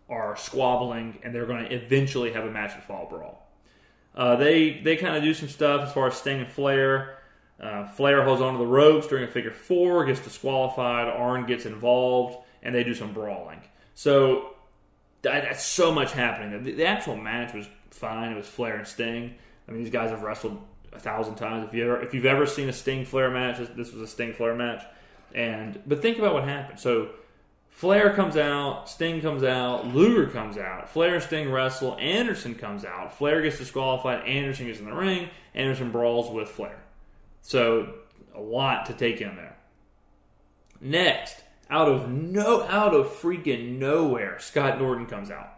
are 0.08 0.36
squabbling, 0.36 1.18
and 1.22 1.34
they're 1.34 1.46
going 1.46 1.64
to 1.64 1.74
eventually 1.74 2.32
have 2.32 2.44
a 2.44 2.50
match 2.50 2.72
at 2.72 2.86
Fall 2.86 3.06
Brawl. 3.08 3.46
Uh, 4.14 4.36
they 4.36 4.80
they 4.80 4.96
kind 4.96 5.16
of 5.16 5.22
do 5.22 5.34
some 5.34 5.48
stuff 5.48 5.82
as 5.82 5.92
far 5.92 6.06
as 6.06 6.14
Sting 6.14 6.40
and 6.40 6.50
Flair. 6.50 7.18
Uh, 7.60 7.86
Flair 7.86 8.22
holds 8.24 8.40
onto 8.40 8.58
the 8.58 8.66
ropes 8.66 9.06
during 9.06 9.24
a 9.24 9.26
figure 9.26 9.50
four, 9.50 10.04
gets 10.04 10.20
disqualified. 10.20 11.08
Arn 11.08 11.44
gets 11.46 11.66
involved, 11.66 12.38
and 12.62 12.74
they 12.74 12.84
do 12.84 12.94
some 12.94 13.12
brawling. 13.12 13.60
So 13.94 14.54
that, 15.22 15.44
that's 15.44 15.64
so 15.64 15.92
much 15.92 16.12
happening. 16.12 16.62
The, 16.62 16.72
the, 16.72 16.86
actual 16.86 17.16
match 17.16 17.54
was 17.54 17.68
fine. 17.90 18.32
It 18.32 18.36
was 18.36 18.46
Flair 18.46 18.76
and 18.76 18.86
Sting. 18.86 19.34
I 19.66 19.72
mean, 19.72 19.82
these 19.82 19.92
guys 19.92 20.10
have 20.10 20.22
wrestled 20.22 20.60
a 20.92 20.98
thousand 20.98 21.36
times. 21.36 21.66
If 21.66 21.74
you 21.74 21.84
ever, 21.84 22.02
if 22.02 22.14
you've 22.14 22.26
ever 22.26 22.46
seen 22.46 22.68
a 22.68 22.72
Sting 22.72 23.04
Flair 23.04 23.30
match, 23.30 23.58
this, 23.58 23.68
this 23.70 23.92
was 23.92 24.02
a 24.02 24.06
Sting 24.06 24.32
Flair 24.32 24.54
match. 24.54 24.82
And 25.34 25.80
but 25.86 26.02
think 26.02 26.18
about 26.18 26.34
what 26.34 26.44
happened. 26.44 26.78
So 26.78 27.10
Flair 27.76 28.14
comes 28.14 28.36
out, 28.36 28.88
Sting 28.88 29.20
comes 29.20 29.42
out, 29.42 29.88
Luger 29.88 30.28
comes 30.28 30.56
out, 30.56 30.88
Flair 30.88 31.16
and 31.16 31.22
Sting 31.22 31.50
wrestle, 31.50 31.94
Anderson 32.00 32.54
comes 32.54 32.86
out, 32.86 33.12
Flair 33.12 33.42
gets 33.42 33.58
disqualified, 33.58 34.26
Anderson 34.26 34.66
gets 34.66 34.78
in 34.78 34.86
the 34.86 34.94
ring, 34.94 35.28
Anderson 35.54 35.90
brawls 35.90 36.30
with 36.30 36.48
Flair. 36.48 36.78
So 37.42 37.92
a 38.34 38.40
lot 38.40 38.86
to 38.86 38.94
take 38.94 39.20
in 39.20 39.36
there. 39.36 39.56
Next, 40.80 41.42
out 41.70 41.88
of 41.88 42.10
no 42.10 42.62
out 42.64 42.94
of 42.94 43.06
freaking 43.08 43.78
nowhere, 43.78 44.38
Scott 44.38 44.78
Norton 44.78 45.06
comes 45.06 45.30
out. 45.30 45.52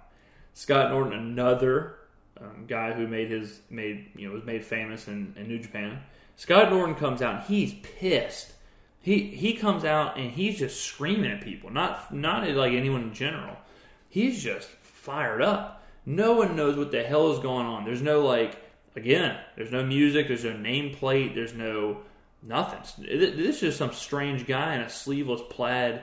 Scott 0.54 0.90
Norton, 0.90 1.12
another 1.12 1.96
um, 2.40 2.64
guy 2.66 2.92
who 2.92 3.06
made 3.06 3.30
his 3.30 3.60
made 3.70 4.10
you 4.16 4.28
know 4.28 4.34
was 4.34 4.44
made 4.44 4.64
famous 4.64 5.08
in, 5.08 5.34
in 5.36 5.48
New 5.48 5.58
Japan. 5.58 6.00
Scott 6.36 6.70
Norton 6.70 6.94
comes 6.94 7.22
out. 7.22 7.46
he's 7.46 7.74
pissed. 7.74 8.52
He 9.00 9.24
he 9.24 9.54
comes 9.54 9.84
out 9.84 10.18
and 10.18 10.30
he's 10.30 10.58
just 10.58 10.82
screaming 10.82 11.30
at 11.30 11.42
people. 11.42 11.70
Not 11.70 12.14
not 12.14 12.46
at 12.46 12.56
like 12.56 12.72
anyone 12.72 13.02
in 13.02 13.14
general. 13.14 13.56
He's 14.08 14.42
just 14.42 14.68
fired 14.68 15.42
up. 15.42 15.84
No 16.06 16.32
one 16.32 16.56
knows 16.56 16.76
what 16.76 16.90
the 16.90 17.02
hell 17.02 17.32
is 17.32 17.38
going 17.38 17.66
on. 17.66 17.84
There's 17.84 18.02
no 18.02 18.24
like 18.24 18.56
Again, 18.98 19.38
there's 19.54 19.70
no 19.70 19.84
music, 19.84 20.26
there's 20.26 20.42
no 20.42 20.54
nameplate, 20.54 21.32
there's 21.34 21.54
no 21.54 21.98
nothing. 22.42 22.80
This 23.06 23.56
is 23.56 23.60
just 23.60 23.78
some 23.78 23.92
strange 23.92 24.46
guy 24.46 24.74
in 24.74 24.80
a 24.80 24.90
sleeveless 24.90 25.42
plaid 25.50 26.02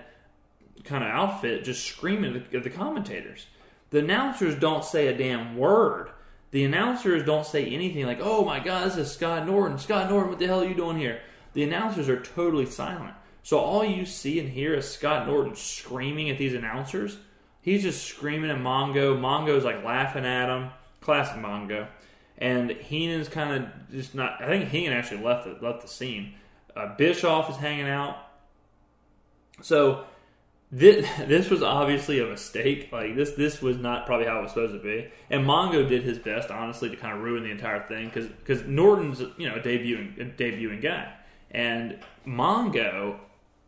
kind 0.83 1.03
of 1.03 1.09
outfit 1.09 1.63
just 1.63 1.85
screaming 1.85 2.45
at 2.53 2.63
the 2.63 2.69
commentators. 2.69 3.47
The 3.89 3.99
announcers 3.99 4.55
don't 4.55 4.83
say 4.83 5.07
a 5.07 5.17
damn 5.17 5.57
word. 5.57 6.09
The 6.51 6.63
announcers 6.63 7.23
don't 7.23 7.45
say 7.45 7.65
anything 7.65 8.05
like, 8.05 8.19
oh 8.21 8.45
my 8.45 8.59
God, 8.59 8.87
this 8.87 8.97
is 8.97 9.11
Scott 9.11 9.45
Norton. 9.45 9.77
Scott 9.79 10.09
Norton, 10.09 10.29
what 10.29 10.39
the 10.39 10.47
hell 10.47 10.61
are 10.61 10.67
you 10.67 10.75
doing 10.75 10.97
here? 10.97 11.21
The 11.53 11.63
announcers 11.63 12.09
are 12.09 12.21
totally 12.21 12.65
silent. 12.65 13.13
So 13.43 13.59
all 13.59 13.85
you 13.85 14.05
see 14.05 14.39
and 14.39 14.49
hear 14.49 14.73
is 14.73 14.89
Scott 14.89 15.27
Norton 15.27 15.55
screaming 15.55 16.29
at 16.29 16.37
these 16.37 16.53
announcers. 16.53 17.17
He's 17.61 17.83
just 17.83 18.05
screaming 18.05 18.51
at 18.51 18.57
Mongo. 18.57 19.19
Mongo's 19.19 19.63
like 19.63 19.83
laughing 19.83 20.25
at 20.25 20.49
him. 20.49 20.71
Classic 21.01 21.37
Mongo 21.37 21.87
and 22.37 22.71
Heenan's 22.71 23.29
kind 23.29 23.63
of 23.63 23.91
just 23.91 24.15
not. 24.15 24.41
I 24.41 24.47
think 24.47 24.69
Heenan 24.69 24.93
actually 24.93 25.23
left 25.23 25.45
the, 25.45 25.65
left 25.65 25.81
the 25.81 25.87
scene. 25.87 26.33
Uh, 26.75 26.95
Bischoff 26.95 27.49
is 27.49 27.55
hanging 27.57 27.87
out. 27.87 28.17
So 29.61 30.05
this, 30.71 31.07
this 31.27 31.49
was 31.49 31.63
obviously 31.63 32.19
a 32.19 32.25
mistake. 32.25 32.89
Like 32.91 33.15
this 33.15 33.31
this 33.31 33.61
was 33.61 33.77
not 33.77 34.05
probably 34.05 34.27
how 34.27 34.39
it 34.39 34.43
was 34.43 34.51
supposed 34.51 34.73
to 34.73 34.79
be. 34.79 35.07
And 35.29 35.45
Mongo 35.45 35.87
did 35.87 36.03
his 36.03 36.19
best, 36.19 36.51
honestly, 36.51 36.89
to 36.89 36.95
kind 36.97 37.17
of 37.17 37.23
ruin 37.23 37.43
the 37.43 37.51
entire 37.51 37.85
thing 37.87 38.07
because 38.07 38.27
because 38.27 38.63
Norton's 38.65 39.21
you 39.37 39.47
know 39.49 39.55
a 39.55 39.59
debuting 39.59 40.19
a 40.19 40.25
debuting 40.25 40.81
guy, 40.81 41.13
and 41.51 41.99
Mongo 42.27 43.19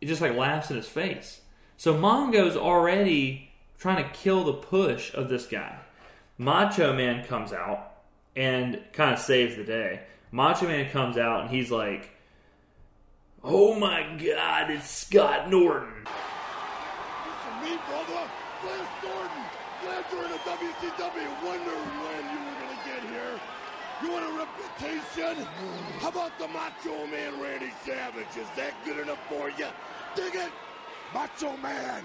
just 0.02 0.20
like 0.20 0.36
laughs 0.36 0.70
in 0.70 0.76
his 0.76 0.88
face. 0.88 1.40
So 1.76 1.94
Mongo's 1.94 2.56
already 2.56 3.50
trying 3.78 4.02
to 4.02 4.10
kill 4.10 4.44
the 4.44 4.52
push 4.52 5.14
of 5.14 5.28
this 5.28 5.46
guy. 5.46 5.78
Macho 6.36 6.92
Man 6.92 7.24
comes 7.24 7.52
out 7.52 7.87
and 8.38 8.80
kind 8.92 9.12
of 9.12 9.18
saves 9.18 9.56
the 9.56 9.64
day. 9.64 10.00
Macho 10.30 10.68
Man 10.68 10.88
comes 10.90 11.18
out 11.18 11.40
and 11.42 11.50
he's 11.50 11.72
like, 11.72 12.10
"Oh 13.42 13.74
my 13.74 14.02
God, 14.16 14.70
it's 14.70 14.88
Scott 14.88 15.50
Norton." 15.50 16.06
Listen, 16.06 17.54
me, 17.64 17.76
brother, 17.88 18.30
Flash 18.62 19.02
Norton. 19.02 19.44
Glad 19.82 20.04
you're 20.12 20.24
in 20.24 20.30
the 20.30 20.38
WCW. 20.38 21.28
Wonder 21.44 21.76
when 22.04 22.22
you 22.30 22.38
were 22.38 22.56
gonna 22.62 22.80
get 22.86 23.02
here. 23.10 23.40
You 24.02 24.12
want 24.12 24.24
a 24.24 24.32
reputation? 24.38 25.44
How 25.98 26.10
about 26.10 26.38
the 26.38 26.46
Macho 26.46 27.06
Man 27.08 27.40
Randy 27.42 27.72
Savage? 27.84 28.36
Is 28.38 28.46
that 28.54 28.72
good 28.84 28.98
enough 29.00 29.18
for 29.28 29.50
you? 29.50 29.66
Dig 30.14 30.36
it, 30.36 30.52
Macho 31.12 31.56
Man. 31.56 32.04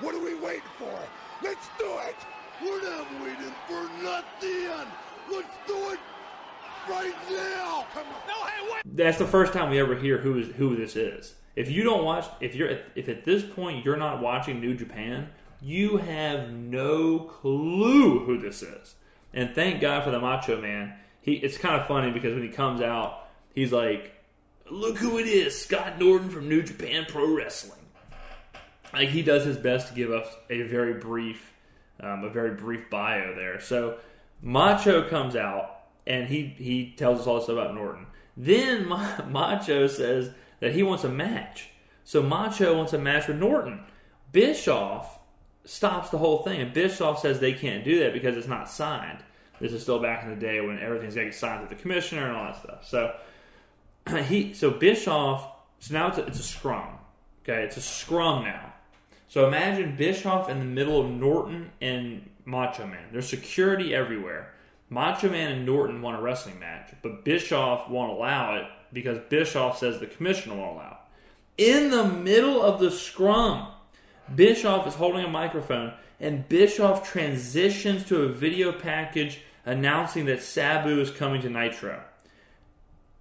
What 0.00 0.14
are 0.14 0.22
we 0.22 0.36
waiting 0.36 0.62
for? 0.78 0.96
Let's 1.42 1.68
do 1.76 1.98
it! 2.06 2.14
We're 2.62 2.82
not 2.82 3.06
waiting 3.20 3.54
for 3.66 3.82
nothing! 4.04 4.86
Let's 5.32 5.48
do 5.66 5.90
it 5.90 5.98
right 6.88 7.14
now! 7.30 7.86
Come 7.94 8.06
on! 8.06 8.12
No, 8.28 8.44
hey, 8.44 8.70
wait! 8.70 8.96
That's 8.96 9.18
the 9.18 9.26
first 9.26 9.52
time 9.54 9.70
we 9.70 9.80
ever 9.80 9.96
hear 9.96 10.18
who 10.18 10.38
is 10.38 10.48
who 10.56 10.76
this 10.76 10.94
is. 10.94 11.34
If 11.56 11.70
you 11.70 11.84
don't 11.84 12.04
watch, 12.04 12.26
if 12.40 12.54
you're 12.54 12.78
if 12.94 13.08
at 13.08 13.24
this 13.24 13.42
point 13.42 13.84
you're 13.84 13.96
not 13.96 14.20
watching 14.20 14.60
New 14.60 14.74
Japan, 14.74 15.30
you 15.62 15.96
have 15.96 16.50
no 16.50 17.20
clue 17.20 18.20
who 18.26 18.38
this 18.38 18.62
is. 18.62 18.94
And 19.32 19.54
thank 19.54 19.80
God 19.80 20.04
for 20.04 20.10
the 20.10 20.20
Macho 20.20 20.60
Man. 20.60 20.94
He 21.22 21.34
it's 21.34 21.56
kind 21.56 21.80
of 21.80 21.86
funny 21.86 22.10
because 22.10 22.34
when 22.34 22.42
he 22.42 22.50
comes 22.50 22.82
out, 22.82 23.26
he's 23.54 23.72
like, 23.72 24.12
"Look 24.70 24.98
who 24.98 25.18
it 25.18 25.26
is, 25.26 25.58
Scott 25.58 25.98
Norton 25.98 26.28
from 26.28 26.48
New 26.48 26.62
Japan 26.62 27.06
Pro 27.08 27.34
Wrestling." 27.34 27.78
Like 28.92 29.08
he 29.08 29.22
does 29.22 29.44
his 29.44 29.56
best 29.56 29.88
to 29.88 29.94
give 29.94 30.10
us 30.10 30.26
a 30.50 30.62
very 30.62 30.94
brief, 30.94 31.52
um, 32.00 32.24
a 32.24 32.28
very 32.28 32.54
brief 32.54 32.90
bio 32.90 33.34
there. 33.34 33.58
So 33.60 33.98
Macho 34.42 35.08
comes 35.08 35.36
out 35.36 35.78
and 36.06 36.26
he 36.26 36.54
he 36.58 36.94
tells 36.96 37.20
us 37.20 37.26
all 37.26 37.38
this 37.38 37.48
about 37.48 37.74
Norton. 37.74 38.06
Then 38.36 38.86
Ma- 38.88 39.24
Macho 39.26 39.86
says 39.86 40.30
that 40.60 40.74
he 40.74 40.82
wants 40.82 41.04
a 41.04 41.08
match. 41.08 41.68
So 42.04 42.22
Macho 42.22 42.76
wants 42.76 42.92
a 42.92 42.98
match 42.98 43.28
with 43.28 43.38
Norton. 43.38 43.84
Bischoff 44.32 45.18
stops 45.64 46.10
the 46.10 46.18
whole 46.18 46.42
thing, 46.42 46.60
and 46.60 46.72
Bischoff 46.72 47.20
says 47.20 47.38
they 47.38 47.52
can't 47.52 47.84
do 47.84 48.00
that 48.00 48.12
because 48.12 48.36
it's 48.36 48.48
not 48.48 48.68
signed. 48.68 49.22
This 49.60 49.72
is 49.72 49.82
still 49.82 50.00
back 50.00 50.24
in 50.24 50.30
the 50.30 50.36
day 50.36 50.60
when 50.60 50.80
everything's 50.80 51.14
getting 51.14 51.30
signed 51.30 51.60
with 51.60 51.70
the 51.70 51.76
commissioner 51.76 52.26
and 52.26 52.36
all 52.36 52.44
that 52.46 52.56
stuff. 52.56 52.88
So 52.88 53.14
he, 54.24 54.54
so 54.54 54.70
Bischoff, 54.70 55.48
so 55.78 55.94
now 55.94 56.08
it's 56.08 56.18
a, 56.18 56.26
it's 56.26 56.40
a 56.40 56.44
scrum. 56.44 56.98
Okay, 57.42 57.62
it's 57.62 57.76
a 57.76 57.82
scrum 57.82 58.44
now. 58.44 58.72
So 59.28 59.46
imagine 59.46 59.96
Bischoff 59.96 60.48
in 60.48 60.58
the 60.58 60.64
middle 60.64 61.00
of 61.00 61.08
Norton 61.10 61.70
and 61.80 62.28
Macho 62.44 62.86
Man. 62.86 63.08
There's 63.12 63.28
security 63.28 63.94
everywhere. 63.94 64.54
Macho 64.88 65.30
Man 65.30 65.52
and 65.52 65.66
Norton 65.66 66.02
want 66.02 66.18
a 66.18 66.22
wrestling 66.22 66.58
match, 66.58 66.92
but 67.02 67.24
Bischoff 67.24 67.88
won't 67.88 68.12
allow 68.12 68.56
it 68.56 68.66
because 68.92 69.18
Bischoff 69.28 69.78
says 69.78 69.98
the 69.98 70.06
commissioner 70.06 70.56
won't 70.56 70.76
allow 70.76 70.98
it. 71.58 71.64
In 71.64 71.90
the 71.90 72.04
middle 72.04 72.62
of 72.62 72.80
the 72.80 72.90
scrum, 72.90 73.68
Bischoff 74.34 74.86
is 74.86 74.94
holding 74.94 75.24
a 75.24 75.28
microphone, 75.28 75.94
and 76.20 76.48
Bischoff 76.48 77.10
transitions 77.10 78.04
to 78.06 78.22
a 78.22 78.28
video 78.28 78.72
package 78.72 79.40
announcing 79.64 80.26
that 80.26 80.42
Sabu 80.42 81.00
is 81.00 81.10
coming 81.10 81.40
to 81.42 81.48
Nitro. 81.48 82.02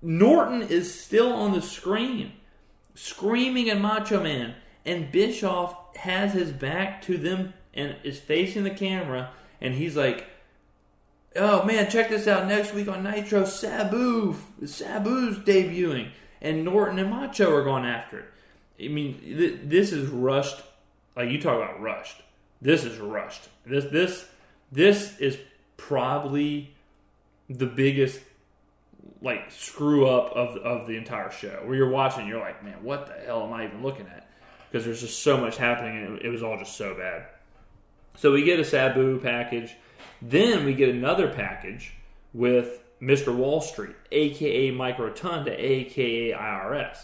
Norton 0.01 0.63
is 0.63 0.99
still 0.99 1.31
on 1.31 1.53
the 1.53 1.61
screen, 1.61 2.33
screaming 2.95 3.69
at 3.69 3.79
Macho 3.79 4.21
Man, 4.21 4.55
and 4.85 5.11
Bischoff 5.11 5.95
has 5.97 6.33
his 6.33 6.51
back 6.51 7.01
to 7.03 7.17
them 7.17 7.53
and 7.73 7.95
is 8.03 8.19
facing 8.19 8.63
the 8.63 8.69
camera, 8.69 9.31
and 9.59 9.73
he's 9.75 9.95
like, 9.95 10.27
"Oh 11.35 11.63
man, 11.63 11.89
check 11.89 12.09
this 12.09 12.27
out! 12.27 12.47
Next 12.47 12.73
week 12.73 12.87
on 12.87 13.03
Nitro, 13.03 13.45
Sabu, 13.45 14.35
Sabu's 14.65 15.37
debuting, 15.39 16.11
and 16.41 16.65
Norton 16.65 16.99
and 16.99 17.09
Macho 17.09 17.53
are 17.53 17.63
going 17.63 17.85
after 17.85 18.19
it." 18.19 18.25
I 18.83 18.87
mean, 18.87 19.19
th- 19.19 19.59
this 19.63 19.91
is 19.91 20.09
rushed. 20.09 20.61
Like 21.15 21.29
you 21.29 21.41
talk 21.41 21.57
about 21.57 21.81
rushed. 21.81 22.21
This 22.61 22.83
is 22.83 22.97
rushed. 22.99 23.47
This 23.65 23.85
this 23.85 24.25
this 24.71 25.17
is 25.19 25.37
probably 25.77 26.73
the 27.49 27.65
biggest 27.65 28.21
like 29.21 29.51
screw 29.51 30.07
up 30.07 30.31
of 30.33 30.57
of 30.57 30.87
the 30.87 30.97
entire 30.97 31.31
show. 31.31 31.61
Where 31.65 31.75
you're 31.75 31.89
watching, 31.89 32.27
you're 32.27 32.39
like, 32.39 32.63
man, 32.63 32.83
what 32.83 33.07
the 33.07 33.13
hell 33.25 33.43
am 33.43 33.53
I 33.53 33.65
even 33.65 33.83
looking 33.83 34.07
at? 34.07 34.29
Because 34.69 34.85
there's 34.85 35.01
just 35.01 35.21
so 35.21 35.37
much 35.37 35.57
happening, 35.57 35.97
and 35.97 36.17
it, 36.17 36.25
it 36.25 36.29
was 36.29 36.43
all 36.43 36.57
just 36.57 36.77
so 36.77 36.95
bad. 36.95 37.25
So 38.15 38.31
we 38.31 38.43
get 38.43 38.59
a 38.59 38.65
Sabu 38.65 39.19
package, 39.19 39.75
then 40.21 40.65
we 40.65 40.73
get 40.73 40.89
another 40.89 41.27
package 41.27 41.93
with 42.33 42.83
Mr. 43.01 43.35
Wall 43.35 43.61
Street, 43.61 43.95
aka 44.11 44.71
Mike 44.71 44.99
Rotunda, 44.99 45.53
aka 45.53 46.31
IRS. 46.31 46.97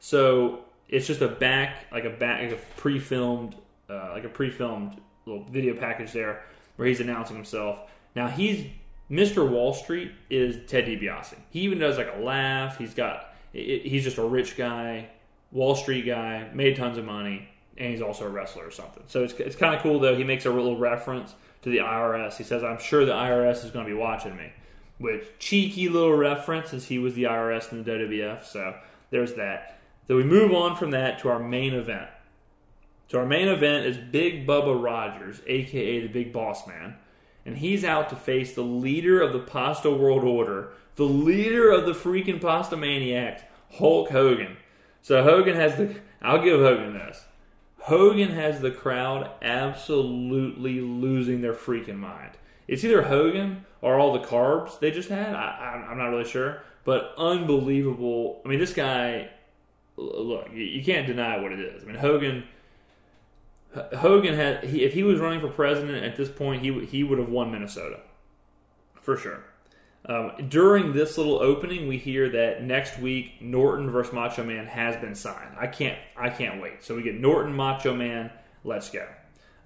So 0.00 0.64
it's 0.88 1.06
just 1.06 1.22
a 1.22 1.28
back, 1.28 1.86
like 1.90 2.04
a 2.04 2.10
back, 2.10 2.42
like 2.42 2.52
a 2.52 2.62
pre-filmed, 2.76 3.56
uh, 3.88 4.10
like 4.12 4.24
a 4.24 4.28
pre-filmed 4.28 5.00
little 5.26 5.44
video 5.44 5.74
package 5.74 6.12
there 6.12 6.44
where 6.76 6.86
he's 6.88 7.00
announcing 7.00 7.36
himself. 7.36 7.90
Now 8.14 8.28
he's 8.28 8.66
Mr. 9.10 9.48
Wall 9.48 9.72
Street 9.72 10.12
is 10.28 10.58
Ted 10.68 10.84
DiBiase. 10.86 11.34
He 11.50 11.60
even 11.60 11.78
does 11.78 11.96
like 11.96 12.12
a 12.14 12.20
laugh. 12.20 12.78
He's 12.78 12.94
got 12.94 13.34
he's 13.52 14.04
just 14.04 14.18
a 14.18 14.24
rich 14.24 14.56
guy, 14.56 15.08
Wall 15.50 15.74
Street 15.74 16.04
guy, 16.04 16.48
made 16.52 16.76
tons 16.76 16.98
of 16.98 17.04
money, 17.04 17.48
and 17.78 17.90
he's 17.90 18.02
also 18.02 18.26
a 18.26 18.28
wrestler 18.28 18.66
or 18.66 18.70
something. 18.70 19.04
So 19.06 19.24
it's 19.24 19.34
it's 19.34 19.56
kind 19.56 19.74
of 19.74 19.82
cool 19.82 19.98
though. 19.98 20.16
He 20.16 20.24
makes 20.24 20.46
a 20.46 20.50
little 20.50 20.76
reference 20.76 21.34
to 21.62 21.70
the 21.70 21.78
IRS. 21.78 22.36
He 22.36 22.44
says, 22.44 22.62
"I'm 22.62 22.78
sure 22.78 23.04
the 23.04 23.12
IRS 23.12 23.64
is 23.64 23.70
going 23.70 23.86
to 23.86 23.90
be 23.90 23.98
watching 23.98 24.36
me," 24.36 24.52
which 24.98 25.24
cheeky 25.38 25.88
little 25.88 26.14
reference 26.14 26.70
since 26.70 26.86
he 26.86 26.98
was 26.98 27.14
the 27.14 27.24
IRS 27.24 27.72
in 27.72 27.82
the 27.82 27.90
WWF. 27.90 28.44
So 28.44 28.74
there's 29.10 29.34
that. 29.34 29.78
So 30.06 30.16
we 30.16 30.24
move 30.24 30.52
on 30.52 30.76
from 30.76 30.90
that 30.92 31.18
to 31.20 31.28
our 31.28 31.38
main 31.38 31.74
event. 31.74 32.08
So 33.08 33.18
our 33.18 33.26
main 33.26 33.48
event 33.48 33.86
is 33.86 33.96
Big 33.96 34.46
Bubba 34.46 34.82
Rogers, 34.82 35.40
aka 35.46 36.00
the 36.00 36.08
Big 36.08 36.32
Boss 36.32 36.66
Man 36.66 36.96
and 37.48 37.56
he's 37.56 37.82
out 37.82 38.10
to 38.10 38.16
face 38.16 38.54
the 38.54 38.60
leader 38.60 39.22
of 39.22 39.32
the 39.32 39.38
Pasta 39.38 39.90
World 39.90 40.22
Order, 40.22 40.68
the 40.96 41.04
leader 41.04 41.70
of 41.70 41.86
the 41.86 41.92
freaking 41.92 42.38
Pasta 42.38 42.76
Maniacs, 42.76 43.42
Hulk 43.78 44.10
Hogan. 44.10 44.58
So 45.00 45.22
Hogan 45.22 45.56
has 45.56 45.76
the. 45.76 45.98
I'll 46.20 46.42
give 46.42 46.60
Hogan 46.60 46.92
this. 46.92 47.24
Hogan 47.88 48.30
has 48.30 48.60
the 48.60 48.70
crowd 48.70 49.30
absolutely 49.40 50.80
losing 50.80 51.40
their 51.40 51.54
freaking 51.54 51.96
mind. 51.96 52.32
It's 52.66 52.84
either 52.84 53.02
Hogan 53.02 53.64
or 53.80 53.98
all 53.98 54.12
the 54.12 54.26
carbs 54.26 54.78
they 54.78 54.90
just 54.90 55.08
had. 55.08 55.34
I, 55.34 55.86
am 55.90 55.96
not 55.96 56.08
really 56.08 56.28
sure, 56.28 56.62
but 56.84 57.14
unbelievable. 57.16 58.42
I 58.44 58.48
mean, 58.48 58.58
this 58.58 58.74
guy. 58.74 59.30
Look, 59.96 60.50
you 60.52 60.84
can't 60.84 61.08
deny 61.08 61.40
what 61.40 61.50
it 61.50 61.58
is. 61.58 61.82
I 61.82 61.86
mean, 61.86 61.96
Hogan 61.96 62.44
Hogan 63.98 64.34
had 64.34 64.64
he, 64.64 64.84
if 64.84 64.92
he 64.92 65.02
was 65.02 65.18
running 65.18 65.40
for 65.40 65.48
president 65.48 66.04
at 66.04 66.16
this 66.16 66.28
point, 66.28 66.62
he 66.62 66.84
he 66.84 67.02
would 67.02 67.18
have 67.18 67.28
won 67.28 67.50
Minnesota 67.50 68.00
for 69.00 69.16
sure. 69.16 69.44
Um, 70.06 70.32
during 70.48 70.92
this 70.92 71.18
little 71.18 71.38
opening, 71.38 71.88
we 71.88 71.98
hear 71.98 72.30
that 72.30 72.62
next 72.62 72.98
week 72.98 73.42
Norton 73.42 73.90
versus 73.90 74.12
Macho 74.12 74.44
Man 74.44 74.66
has 74.66 74.96
been 74.96 75.14
signed. 75.14 75.56
I 75.58 75.66
can't 75.66 75.98
I 76.16 76.30
can't 76.30 76.62
wait. 76.62 76.84
So 76.84 76.94
we 76.94 77.02
get 77.02 77.20
Norton 77.20 77.52
Macho 77.52 77.94
Man. 77.94 78.30
Let's 78.64 78.90
go. 78.90 79.06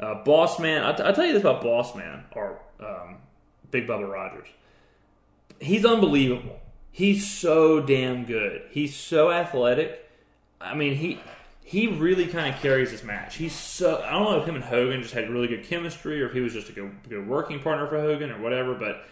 Uh, 0.01 0.23
Boss 0.25 0.59
Man. 0.59 0.83
I'll, 0.85 0.95
t- 0.95 1.03
I'll, 1.03 1.15
tell 1.15 1.27
you 1.27 1.33
this 1.33 1.43
about 1.43 1.63
Boss 1.63 1.95
Man 1.95 2.25
or 2.33 2.59
um, 2.81 3.19
Big 3.71 3.87
Bubba 3.87 4.11
Rogers. 4.11 4.49
He's 5.61 5.85
unbelievable. 5.85 6.59
He's 6.91 7.29
so 7.29 7.81
damn 7.81 8.25
good. 8.25 8.63
He's 8.71 8.97
so 8.97 9.31
athletic. 9.31 10.11
I 10.61 10.75
mean, 10.75 10.95
he 10.95 11.21
he 11.65 11.87
really 11.87 12.27
kind 12.27 12.53
of 12.53 12.61
carries 12.61 12.91
this 12.91 13.05
match. 13.05 13.37
He's 13.37 13.55
so 13.55 14.03
I 14.05 14.11
don't 14.11 14.25
know 14.25 14.41
if 14.41 14.49
him 14.49 14.57
and 14.57 14.65
Hogan 14.65 15.03
just 15.03 15.15
had 15.15 15.31
really 15.31 15.49
good 15.49 15.65
chemistry 15.65 16.21
or 16.23 16.27
if 16.27 16.33
he 16.33 16.41
was 16.41 16.53
just 16.53 16.69
a 16.69 16.73
good, 16.73 16.93
good 17.09 17.29
working 17.29 17.61
partner 17.61 17.87
for 17.87 18.01
Hogan 18.01 18.31
or 18.31 18.43
whatever, 18.43 18.75
but 18.75 19.05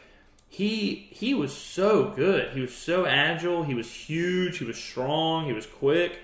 he 0.51 1.09
he 1.11 1.33
was 1.33 1.57
so 1.57 2.11
good. 2.11 2.53
He 2.53 2.61
was 2.61 2.75
so 2.75 3.07
agile. 3.07 3.63
He 3.63 3.73
was 3.73 3.91
huge. 3.91 4.59
He 4.59 4.65
was 4.65 4.77
strong. 4.77 5.47
He 5.47 5.55
was 5.55 5.65
quick. 5.65 6.19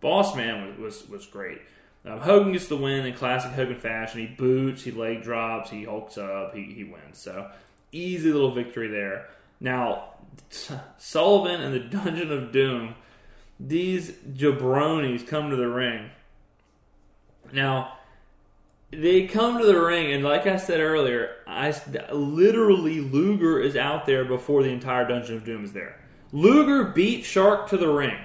Boss 0.00 0.34
man 0.34 0.68
was 0.68 0.78
was, 0.78 1.08
was 1.08 1.26
great. 1.26 1.60
Um, 2.04 2.20
Hogan 2.20 2.52
gets 2.52 2.68
the 2.68 2.76
win 2.76 3.04
in 3.04 3.14
classic 3.14 3.52
Hogan 3.52 3.78
fashion. 3.78 4.20
He 4.20 4.26
boots, 4.26 4.82
he 4.82 4.90
leg 4.90 5.22
drops, 5.22 5.70
he 5.70 5.84
hulks 5.84 6.18
up, 6.18 6.54
he, 6.54 6.64
he 6.64 6.84
wins. 6.84 7.18
So 7.18 7.50
easy 7.92 8.32
little 8.32 8.54
victory 8.54 8.88
there. 8.88 9.28
Now 9.60 10.14
Sullivan 10.98 11.60
and 11.60 11.74
the 11.74 11.80
Dungeon 11.80 12.32
of 12.32 12.52
Doom 12.52 12.94
these 13.68 14.10
jabronis 14.10 15.26
come 15.26 15.50
to 15.50 15.56
the 15.56 15.68
ring. 15.68 16.10
Now, 17.52 17.98
they 18.92 19.26
come 19.26 19.58
to 19.58 19.64
the 19.64 19.80
ring, 19.80 20.12
and 20.12 20.22
like 20.22 20.46
I 20.46 20.56
said 20.56 20.80
earlier, 20.80 21.36
I 21.46 21.74
literally 22.12 23.00
Luger 23.00 23.58
is 23.58 23.74
out 23.74 24.04
there 24.04 24.24
before 24.24 24.62
the 24.62 24.68
entire 24.68 25.08
Dungeon 25.08 25.36
of 25.36 25.44
Doom 25.44 25.64
is 25.64 25.72
there. 25.72 25.98
Luger 26.30 26.84
beat 26.84 27.24
Shark 27.24 27.68
to 27.70 27.78
the 27.78 27.88
ring. 27.88 28.18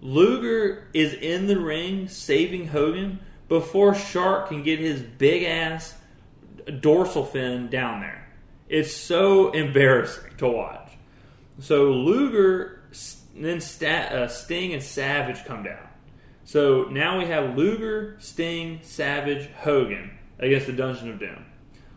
Luger 0.00 0.88
is 0.94 1.12
in 1.14 1.46
the 1.46 1.60
ring 1.60 2.08
saving 2.08 2.68
Hogan 2.68 3.20
before 3.48 3.94
Shark 3.94 4.48
can 4.48 4.62
get 4.62 4.78
his 4.78 5.02
big 5.02 5.44
ass 5.44 5.94
dorsal 6.80 7.24
fin 7.24 7.68
down 7.68 8.00
there. 8.00 8.26
It's 8.68 8.92
so 8.92 9.50
embarrassing 9.52 10.36
to 10.38 10.48
watch. 10.48 10.90
So 11.60 11.90
Luger 11.92 12.82
then 13.34 13.58
uh, 13.58 14.28
Sting 14.28 14.72
and 14.72 14.82
Savage 14.82 15.44
come 15.44 15.62
down. 15.62 15.88
So 16.44 16.84
now 16.84 17.18
we 17.18 17.26
have 17.26 17.56
Luger, 17.56 18.16
Sting, 18.18 18.80
Savage, 18.82 19.48
Hogan 19.52 20.18
against 20.38 20.66
the 20.66 20.72
Dungeon 20.72 21.10
of 21.10 21.18
Doom. 21.18 21.44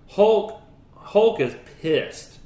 Hulk, 0.09 0.61
Hulk 0.95 1.39
is 1.39 1.55
pissed. 1.81 2.39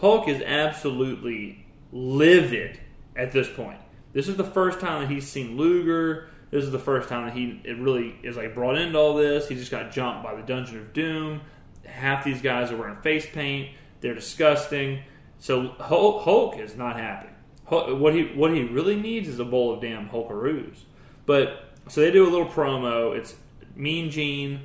Hulk 0.00 0.28
is 0.28 0.42
absolutely 0.42 1.66
livid 1.92 2.80
at 3.16 3.32
this 3.32 3.48
point. 3.48 3.78
This 4.12 4.28
is 4.28 4.36
the 4.36 4.44
first 4.44 4.80
time 4.80 5.02
that 5.02 5.10
he's 5.10 5.26
seen 5.26 5.56
Luger, 5.56 6.28
This 6.50 6.64
is 6.64 6.70
the 6.70 6.78
first 6.78 7.08
time 7.08 7.26
that 7.26 7.36
he 7.36 7.60
it 7.64 7.78
really 7.78 8.14
is 8.22 8.36
like 8.36 8.54
brought 8.54 8.76
into 8.76 8.98
all 8.98 9.14
this. 9.14 9.48
He 9.48 9.54
just 9.54 9.70
got 9.70 9.90
jumped 9.90 10.22
by 10.22 10.34
the 10.34 10.42
Dungeon 10.42 10.78
of 10.78 10.92
Doom. 10.92 11.40
Half 11.86 12.24
these 12.24 12.42
guys 12.42 12.70
are 12.70 12.76
wearing 12.76 12.96
face 12.96 13.26
paint. 13.26 13.70
They're 14.00 14.14
disgusting. 14.14 15.02
So 15.38 15.68
Hulk, 15.78 16.24
Hulk 16.24 16.58
is 16.58 16.76
not 16.76 16.96
happy. 16.96 17.28
Hulk, 17.64 17.98
what 17.98 18.14
he 18.14 18.24
what 18.34 18.52
he 18.52 18.64
really 18.64 18.96
needs 18.96 19.28
is 19.28 19.38
a 19.38 19.44
bowl 19.44 19.72
of 19.72 19.80
damn 19.80 20.08
Hulkaroos. 20.10 20.84
But 21.26 21.70
so 21.88 22.00
they 22.00 22.10
do 22.10 22.28
a 22.28 22.30
little 22.30 22.46
promo. 22.46 23.16
It's 23.16 23.34
Mean 23.74 24.10
Gene, 24.10 24.60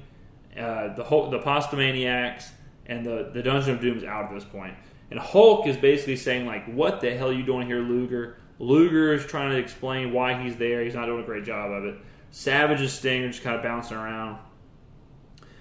uh, 0.58 0.94
the 0.96 1.04
Hulk, 1.04 1.32
the 1.32 1.40
Pasta 1.40 1.76
Maniacs, 1.76 2.52
and 2.86 3.06
the 3.06 3.32
the 3.34 3.42
Dungeon 3.44 3.76
of 3.76 3.82
Doom 3.82 3.98
is 3.98 4.04
out 4.04 4.26
at 4.26 4.34
this 4.34 4.46
point. 4.46 4.76
And 5.10 5.20
Hulk 5.20 5.68
is 5.68 5.78
basically 5.78 6.16
saying 6.16 6.46
like, 6.46 6.66
"What 6.66 7.02
the 7.02 7.16
hell 7.16 7.30
are 7.30 7.34
you 7.34 7.44
doing 7.44 7.68
here, 7.68 7.80
Luger?" 7.80 8.38
Luger 8.60 9.14
is 9.14 9.26
trying 9.26 9.52
to 9.52 9.58
explain 9.58 10.12
why 10.12 10.42
he's 10.42 10.56
there. 10.56 10.84
He's 10.84 10.96
not 10.96 11.06
doing 11.06 11.22
a 11.22 11.26
great 11.26 11.46
job 11.46 11.72
of 11.72 11.86
it. 11.86 11.96
Savage 12.32 12.82
and 12.82 12.90
Sting 12.90 13.32
just 13.32 13.44
kind 13.44 13.56
of 13.56 13.64
bouncing 13.64 13.98
around. 13.98 14.40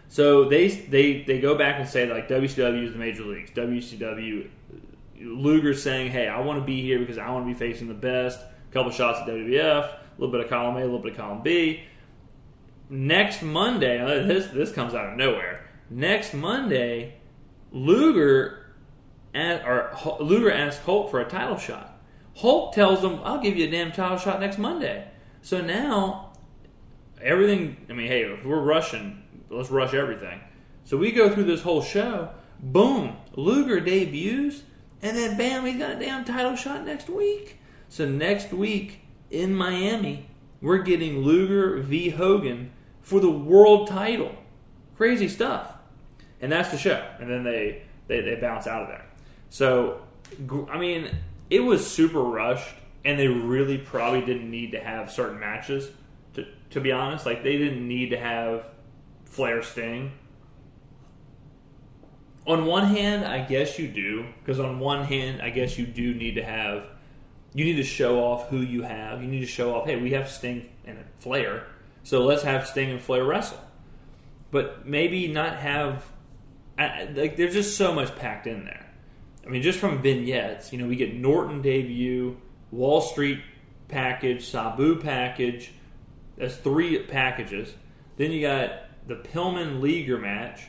So 0.08 0.44
they 0.44 0.68
they 0.68 1.22
they 1.22 1.40
go 1.40 1.56
back 1.56 1.78
and 1.78 1.88
say 1.88 2.10
like 2.10 2.28
WCW 2.28 2.84
is 2.84 2.92
the 2.92 2.98
major 2.98 3.24
leagues. 3.24 3.50
WCW 3.50 4.48
Luger's 5.20 5.82
saying, 5.82 6.10
"Hey, 6.10 6.28
I 6.28 6.40
want 6.40 6.60
to 6.60 6.64
be 6.64 6.82
here 6.82 6.98
because 6.98 7.18
I 7.18 7.30
want 7.30 7.46
to 7.46 7.52
be 7.52 7.58
facing 7.58 7.88
the 7.88 7.94
best." 7.94 8.40
A 8.40 8.72
couple 8.72 8.90
shots 8.90 9.20
at 9.20 9.26
WWF, 9.26 9.94
a 10.16 10.20
little 10.20 10.32
bit 10.32 10.44
of 10.44 10.50
column 10.50 10.76
A, 10.76 10.80
a 10.80 10.84
little 10.84 10.98
bit 10.98 11.12
of 11.12 11.18
column 11.18 11.42
B. 11.42 11.82
Next 12.88 13.42
Monday, 13.42 14.00
uh, 14.00 14.26
this 14.26 14.46
this 14.48 14.72
comes 14.72 14.94
out 14.94 15.10
of 15.10 15.16
nowhere. 15.16 15.68
Next 15.90 16.34
Monday, 16.34 17.14
Luger 17.72 18.74
or 19.34 19.96
Luger 20.20 20.50
asks 20.50 20.84
Hulk 20.84 21.10
for 21.10 21.20
a 21.20 21.28
title 21.28 21.58
shot. 21.58 22.00
Hulk 22.36 22.74
tells 22.74 23.02
him, 23.02 23.20
"I'll 23.24 23.40
give 23.40 23.56
you 23.56 23.66
a 23.66 23.70
damn 23.70 23.92
title 23.92 24.18
shot 24.18 24.40
next 24.40 24.58
Monday." 24.58 25.08
So 25.42 25.60
now 25.60 26.32
everything. 27.20 27.76
I 27.90 27.92
mean, 27.92 28.08
hey, 28.08 28.22
if 28.22 28.44
we're 28.44 28.60
rushing, 28.60 29.22
let's 29.50 29.70
rush 29.70 29.94
everything. 29.94 30.40
So 30.84 30.96
we 30.96 31.12
go 31.12 31.28
through 31.28 31.44
this 31.44 31.62
whole 31.62 31.82
show. 31.82 32.30
Boom, 32.60 33.16
Luger 33.34 33.80
debuts, 33.80 34.62
and 35.02 35.16
then 35.16 35.36
bam, 35.36 35.66
he's 35.66 35.76
got 35.76 35.96
a 35.96 35.98
damn 35.98 36.24
title 36.24 36.56
shot 36.56 36.86
next 36.86 37.10
week. 37.10 37.58
So 37.88 38.08
next 38.08 38.52
week 38.52 39.00
in 39.30 39.54
Miami, 39.54 40.28
we're 40.60 40.82
getting 40.82 41.18
Luger 41.18 41.78
v 41.80 42.10
Hogan 42.10 42.72
for 43.02 43.20
the 43.20 43.30
world 43.30 43.88
title. 43.88 44.34
Crazy 44.96 45.28
stuff. 45.28 45.74
And 46.40 46.50
that's 46.52 46.70
the 46.70 46.78
show. 46.78 47.06
And 47.20 47.30
then 47.30 47.44
they, 47.44 47.82
they, 48.08 48.20
they 48.20 48.34
bounce 48.36 48.66
out 48.66 48.82
of 48.82 48.88
there. 48.88 49.06
So, 49.48 50.02
I 50.70 50.78
mean, 50.78 51.10
it 51.50 51.60
was 51.60 51.86
super 51.86 52.22
rushed, 52.22 52.74
and 53.04 53.18
they 53.18 53.28
really 53.28 53.78
probably 53.78 54.22
didn't 54.22 54.50
need 54.50 54.72
to 54.72 54.80
have 54.80 55.10
certain 55.10 55.38
matches. 55.38 55.90
To, 56.34 56.46
to 56.70 56.80
be 56.80 56.92
honest, 56.92 57.26
like 57.26 57.42
they 57.42 57.56
didn't 57.56 57.86
need 57.86 58.10
to 58.10 58.18
have 58.18 58.64
Flair 59.24 59.62
Sting. 59.62 60.12
On 62.46 62.66
one 62.66 62.86
hand, 62.86 63.24
I 63.24 63.44
guess 63.44 63.78
you 63.78 63.88
do, 63.88 64.26
because 64.40 64.60
on 64.60 64.78
one 64.78 65.04
hand, 65.04 65.42
I 65.42 65.50
guess 65.50 65.78
you 65.78 65.86
do 65.86 66.14
need 66.14 66.36
to 66.36 66.44
have, 66.44 66.86
you 67.56 67.64
need 67.64 67.76
to 67.76 67.82
show 67.82 68.22
off 68.22 68.48
who 68.50 68.58
you 68.58 68.82
have. 68.82 69.22
You 69.22 69.28
need 69.28 69.40
to 69.40 69.46
show 69.46 69.74
off, 69.74 69.86
hey, 69.86 69.96
we 69.96 70.10
have 70.12 70.28
Sting 70.30 70.68
and 70.84 70.98
Flair, 71.18 71.66
so 72.02 72.22
let's 72.22 72.42
have 72.42 72.66
Sting 72.66 72.90
and 72.90 73.00
Flair 73.00 73.24
wrestle. 73.24 73.58
But 74.50 74.86
maybe 74.86 75.26
not 75.26 75.56
have, 75.56 76.04
like, 76.78 77.36
there's 77.36 77.54
just 77.54 77.76
so 77.76 77.94
much 77.94 78.14
packed 78.16 78.46
in 78.46 78.66
there. 78.66 78.86
I 79.44 79.48
mean, 79.48 79.62
just 79.62 79.78
from 79.78 80.02
vignettes, 80.02 80.70
you 80.70 80.78
know, 80.78 80.86
we 80.86 80.96
get 80.96 81.14
Norton 81.14 81.62
debut, 81.62 82.36
Wall 82.70 83.00
Street 83.00 83.40
package, 83.88 84.44
Sabu 84.44 85.00
package. 85.00 85.72
That's 86.36 86.56
three 86.56 86.98
packages. 87.04 87.72
Then 88.18 88.32
you 88.32 88.42
got 88.42 88.72
the 89.06 89.14
Pillman 89.16 89.80
Liger 89.80 90.18
match. 90.18 90.62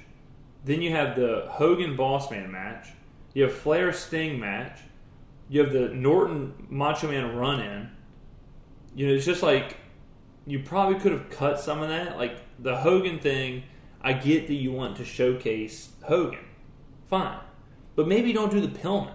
Then 0.64 0.82
you 0.82 0.92
have 0.92 1.18
the 1.18 1.48
Hogan 1.50 1.98
Bossman 1.98 2.50
match. 2.50 2.88
You 3.34 3.44
have 3.44 3.54
Flair 3.54 3.92
Sting 3.92 4.40
match. 4.40 4.80
You 5.50 5.62
have 5.62 5.72
the 5.72 5.90
Norton 5.90 6.68
Macho 6.70 7.10
Man 7.10 7.36
run 7.36 7.60
in. 7.60 7.90
You 8.96 9.08
know, 9.08 9.14
it's 9.14 9.26
just 9.26 9.44
like 9.44 9.78
you 10.46 10.60
probably 10.60 11.00
could 11.00 11.12
have 11.12 11.30
cut 11.30 11.60
some 11.60 11.82
of 11.82 11.90
that. 11.90 12.18
Like 12.18 12.38
the 12.60 12.78
Hogan 12.78 13.20
thing, 13.20 13.64
I 14.02 14.14
get 14.14 14.48
that 14.48 14.56
you 14.56 14.72
want 14.72 14.98
to 14.98 15.06
showcase 15.06 15.90
Hogan. 16.04 16.46
Fine. 17.10 17.40
But 17.96 18.08
maybe 18.08 18.34
don't 18.34 18.52
do 18.52 18.60
the 18.60 18.68
Pillman. 18.68 19.14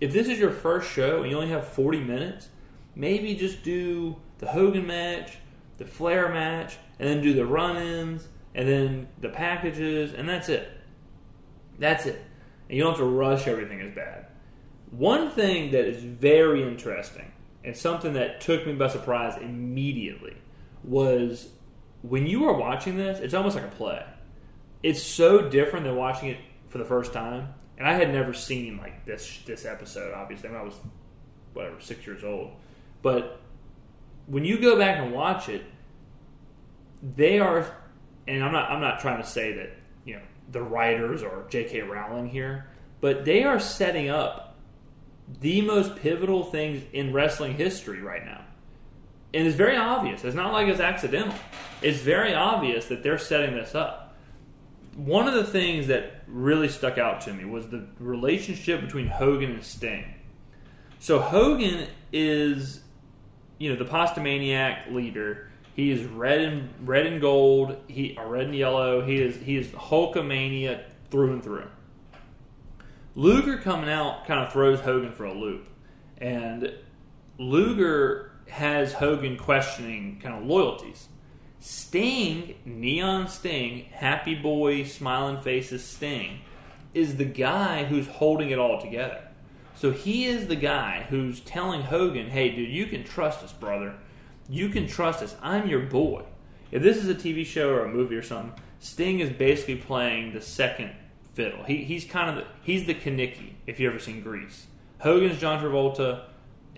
If 0.00 0.12
this 0.12 0.28
is 0.28 0.38
your 0.38 0.50
first 0.50 0.90
show 0.90 1.22
and 1.22 1.30
you 1.30 1.36
only 1.36 1.48
have 1.48 1.66
40 1.66 2.00
minutes, 2.00 2.48
maybe 2.94 3.34
just 3.34 3.62
do 3.62 4.16
the 4.38 4.48
Hogan 4.48 4.86
match, 4.86 5.38
the 5.78 5.86
Flair 5.86 6.28
match, 6.28 6.76
and 6.98 7.08
then 7.08 7.22
do 7.22 7.32
the 7.32 7.46
run 7.46 7.76
ins, 7.76 8.28
and 8.54 8.68
then 8.68 9.08
the 9.20 9.28
packages, 9.28 10.12
and 10.12 10.28
that's 10.28 10.48
it. 10.48 10.70
That's 11.78 12.06
it. 12.06 12.22
And 12.68 12.76
you 12.76 12.82
don't 12.82 12.92
have 12.92 13.00
to 13.00 13.04
rush 13.04 13.46
everything 13.46 13.80
as 13.80 13.94
bad. 13.94 14.26
One 14.90 15.30
thing 15.30 15.72
that 15.72 15.84
is 15.84 16.02
very 16.02 16.62
interesting, 16.62 17.32
and 17.64 17.76
something 17.76 18.14
that 18.14 18.40
took 18.40 18.66
me 18.66 18.74
by 18.74 18.88
surprise 18.88 19.36
immediately, 19.40 20.36
was 20.84 21.48
when 22.02 22.26
you 22.26 22.44
are 22.48 22.54
watching 22.54 22.96
this, 22.96 23.18
it's 23.18 23.34
almost 23.34 23.56
like 23.56 23.64
a 23.64 23.68
play. 23.68 24.04
It's 24.82 25.02
so 25.02 25.48
different 25.48 25.84
than 25.84 25.96
watching 25.96 26.28
it 26.28 26.38
for 26.68 26.78
the 26.78 26.84
first 26.84 27.12
time 27.12 27.54
and 27.78 27.86
I 27.86 27.94
had 27.94 28.12
never 28.12 28.32
seen 28.32 28.78
like 28.78 29.04
this 29.04 29.40
this 29.46 29.64
episode. 29.64 30.14
Obviously, 30.14 30.48
when 30.48 30.58
I 30.58 30.62
was 30.62 30.74
whatever 31.52 31.80
six 31.80 32.06
years 32.06 32.24
old, 32.24 32.52
but 33.02 33.40
when 34.26 34.44
you 34.44 34.58
go 34.58 34.78
back 34.78 34.98
and 34.98 35.12
watch 35.12 35.48
it, 35.48 35.64
they 37.02 37.38
are, 37.38 37.76
and 38.26 38.42
I'm 38.42 38.52
not 38.52 38.70
I'm 38.70 38.80
not 38.80 39.00
trying 39.00 39.22
to 39.22 39.28
say 39.28 39.52
that 39.52 39.70
you 40.04 40.16
know 40.16 40.22
the 40.50 40.62
writers 40.62 41.22
or 41.22 41.46
J.K. 41.50 41.82
Rowling 41.82 42.28
here, 42.28 42.68
but 43.00 43.24
they 43.24 43.44
are 43.44 43.60
setting 43.60 44.08
up 44.08 44.45
the 45.40 45.60
most 45.60 45.96
pivotal 45.96 46.44
things 46.44 46.82
in 46.92 47.12
wrestling 47.12 47.54
history 47.54 48.00
right 48.00 48.24
now. 48.24 48.44
And 49.34 49.46
it's 49.46 49.56
very 49.56 49.76
obvious. 49.76 50.24
It's 50.24 50.36
not 50.36 50.52
like 50.52 50.68
it's 50.68 50.80
accidental. 50.80 51.34
It's 51.82 52.00
very 52.00 52.32
obvious 52.32 52.86
that 52.86 53.02
they're 53.02 53.18
setting 53.18 53.54
this 53.54 53.74
up 53.74 54.06
one 54.96 55.28
of 55.28 55.34
the 55.34 55.44
things 55.44 55.88
that 55.88 56.22
really 56.26 56.68
stuck 56.68 56.96
out 56.96 57.20
to 57.22 57.32
me 57.32 57.44
was 57.44 57.68
the 57.68 57.86
relationship 57.98 58.80
between 58.80 59.06
Hogan 59.06 59.52
and 59.52 59.62
Sting. 59.62 60.14
So 60.98 61.20
Hogan 61.20 61.86
is, 62.12 62.80
you 63.58 63.70
know, 63.70 63.76
the 63.76 63.84
Pasta 63.84 64.20
Maniac 64.20 64.90
leader. 64.90 65.50
He 65.74 65.90
is 65.90 66.04
red 66.04 66.40
and 66.40 66.88
red 66.88 67.06
and 67.06 67.20
gold. 67.20 67.76
He 67.86 68.16
or 68.16 68.26
red 68.26 68.46
and 68.46 68.56
yellow. 68.56 69.04
He 69.04 69.20
is 69.20 69.36
he 69.36 69.58
is 69.58 69.66
Hulkamania 69.68 70.82
through 71.10 71.34
and 71.34 71.44
through. 71.44 71.68
Luger 73.18 73.56
coming 73.56 73.88
out 73.88 74.26
kind 74.26 74.46
of 74.46 74.52
throws 74.52 74.80
Hogan 74.80 75.10
for 75.10 75.24
a 75.24 75.32
loop, 75.32 75.66
and 76.18 76.70
Luger 77.38 78.30
has 78.46 78.92
Hogan 78.92 79.38
questioning 79.38 80.20
kind 80.22 80.34
of 80.34 80.44
loyalties. 80.44 81.08
Sting, 81.58 82.56
Neon 82.66 83.26
Sting, 83.26 83.86
happy 83.90 84.34
boy, 84.34 84.84
smiling 84.84 85.40
faces 85.40 85.82
Sting, 85.82 86.40
is 86.92 87.16
the 87.16 87.24
guy 87.24 87.84
who's 87.84 88.06
holding 88.06 88.50
it 88.50 88.58
all 88.58 88.78
together. 88.78 89.22
So 89.74 89.92
he 89.92 90.26
is 90.26 90.48
the 90.48 90.54
guy 90.54 91.06
who's 91.08 91.40
telling 91.40 91.84
Hogan, 91.84 92.28
hey, 92.28 92.50
dude, 92.50 92.68
you 92.68 92.84
can 92.84 93.02
trust 93.02 93.42
us, 93.42 93.52
brother. 93.52 93.94
You 94.46 94.68
can 94.68 94.86
trust 94.86 95.22
us. 95.22 95.36
I'm 95.40 95.66
your 95.66 95.80
boy. 95.80 96.24
If 96.70 96.82
this 96.82 96.98
is 96.98 97.08
a 97.08 97.14
TV 97.14 97.46
show 97.46 97.70
or 97.70 97.86
a 97.86 97.88
movie 97.88 98.16
or 98.16 98.22
something, 98.22 98.62
Sting 98.78 99.20
is 99.20 99.30
basically 99.30 99.76
playing 99.76 100.34
the 100.34 100.42
second 100.42 100.90
fiddle. 101.36 101.64
He, 101.64 101.84
he's 101.84 102.04
kind 102.04 102.30
of 102.30 102.36
the, 102.36 102.50
he's 102.62 102.86
the 102.86 102.94
Kenickie, 102.94 103.52
if 103.66 103.78
you 103.78 103.88
ever 103.88 103.98
seen 103.98 104.22
Grease. 104.22 104.66
Hogan's 105.00 105.38
John 105.38 105.62
Travolta, 105.62 106.24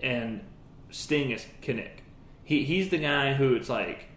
and 0.03 0.41
Sting 0.89 1.31
is 1.31 1.45
Kinnick. 1.61 2.01
He, 2.43 2.65
he's 2.65 2.89
the 2.89 2.97
guy 2.97 3.33
who 3.33 3.55
it's 3.55 3.69
like, 3.69 4.07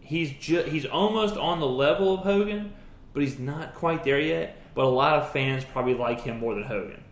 he's 0.00 0.32
ju- 0.32 0.64
he's 0.64 0.86
almost 0.86 1.36
on 1.36 1.60
the 1.60 1.66
level 1.66 2.14
of 2.14 2.20
Hogan, 2.20 2.72
but 3.12 3.22
he's 3.22 3.38
not 3.38 3.74
quite 3.74 4.02
there 4.02 4.20
yet. 4.20 4.56
But 4.74 4.84
a 4.84 4.88
lot 4.88 5.18
of 5.18 5.30
fans 5.32 5.64
probably 5.64 5.94
like 5.94 6.22
him 6.22 6.38
more 6.38 6.54
than 6.54 6.64
Hogan. 6.64 7.02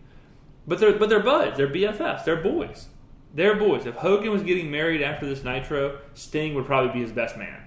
But 0.65 0.79
they're 0.79 0.97
but 0.97 1.09
they're 1.09 1.19
buds, 1.19 1.57
they're 1.57 1.67
BFFs, 1.67 2.23
they're 2.23 2.41
boys, 2.41 2.87
they're 3.33 3.55
boys. 3.55 3.85
If 3.85 3.95
Hogan 3.95 4.31
was 4.31 4.43
getting 4.43 4.71
married 4.71 5.01
after 5.01 5.25
this 5.25 5.43
Nitro, 5.43 5.99
Sting 6.13 6.55
would 6.55 6.65
probably 6.65 6.93
be 6.93 7.01
his 7.01 7.11
best 7.11 7.37
man. 7.37 7.63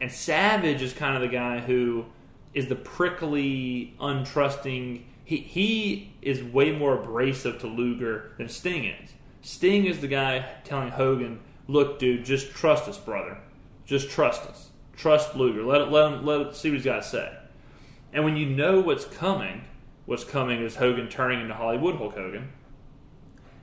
And 0.00 0.10
Savage 0.10 0.82
is 0.82 0.92
kind 0.92 1.14
of 1.14 1.22
the 1.22 1.28
guy 1.28 1.60
who 1.60 2.06
is 2.54 2.68
the 2.68 2.76
prickly, 2.76 3.94
untrusting. 4.00 5.02
He 5.24 5.36
he 5.36 6.12
is 6.22 6.42
way 6.42 6.72
more 6.72 7.00
abrasive 7.00 7.58
to 7.60 7.66
Luger 7.66 8.32
than 8.38 8.48
Sting 8.48 8.84
is. 8.84 9.12
Sting 9.42 9.86
is 9.86 10.00
the 10.00 10.08
guy 10.08 10.46
telling 10.64 10.90
Hogan, 10.90 11.40
"Look, 11.68 11.98
dude, 11.98 12.24
just 12.24 12.50
trust 12.50 12.88
us, 12.88 12.98
brother." 12.98 13.38
Just 13.86 14.10
trust 14.10 14.46
us. 14.46 14.70
Trust 14.96 15.34
Luger. 15.34 15.64
Let 15.64 15.90
let 15.90 16.12
him 16.12 16.24
let 16.24 16.54
see 16.54 16.70
what 16.70 16.76
he's 16.76 16.84
got 16.84 17.02
to 17.02 17.08
say. 17.08 17.36
And 18.12 18.24
when 18.24 18.36
you 18.36 18.46
know 18.46 18.80
what's 18.80 19.04
coming, 19.04 19.64
what's 20.06 20.22
coming 20.22 20.62
is 20.62 20.76
Hogan 20.76 21.08
turning 21.08 21.40
into 21.40 21.54
Hollywood 21.54 21.96
Hulk 21.96 22.14
Hogan. 22.14 22.52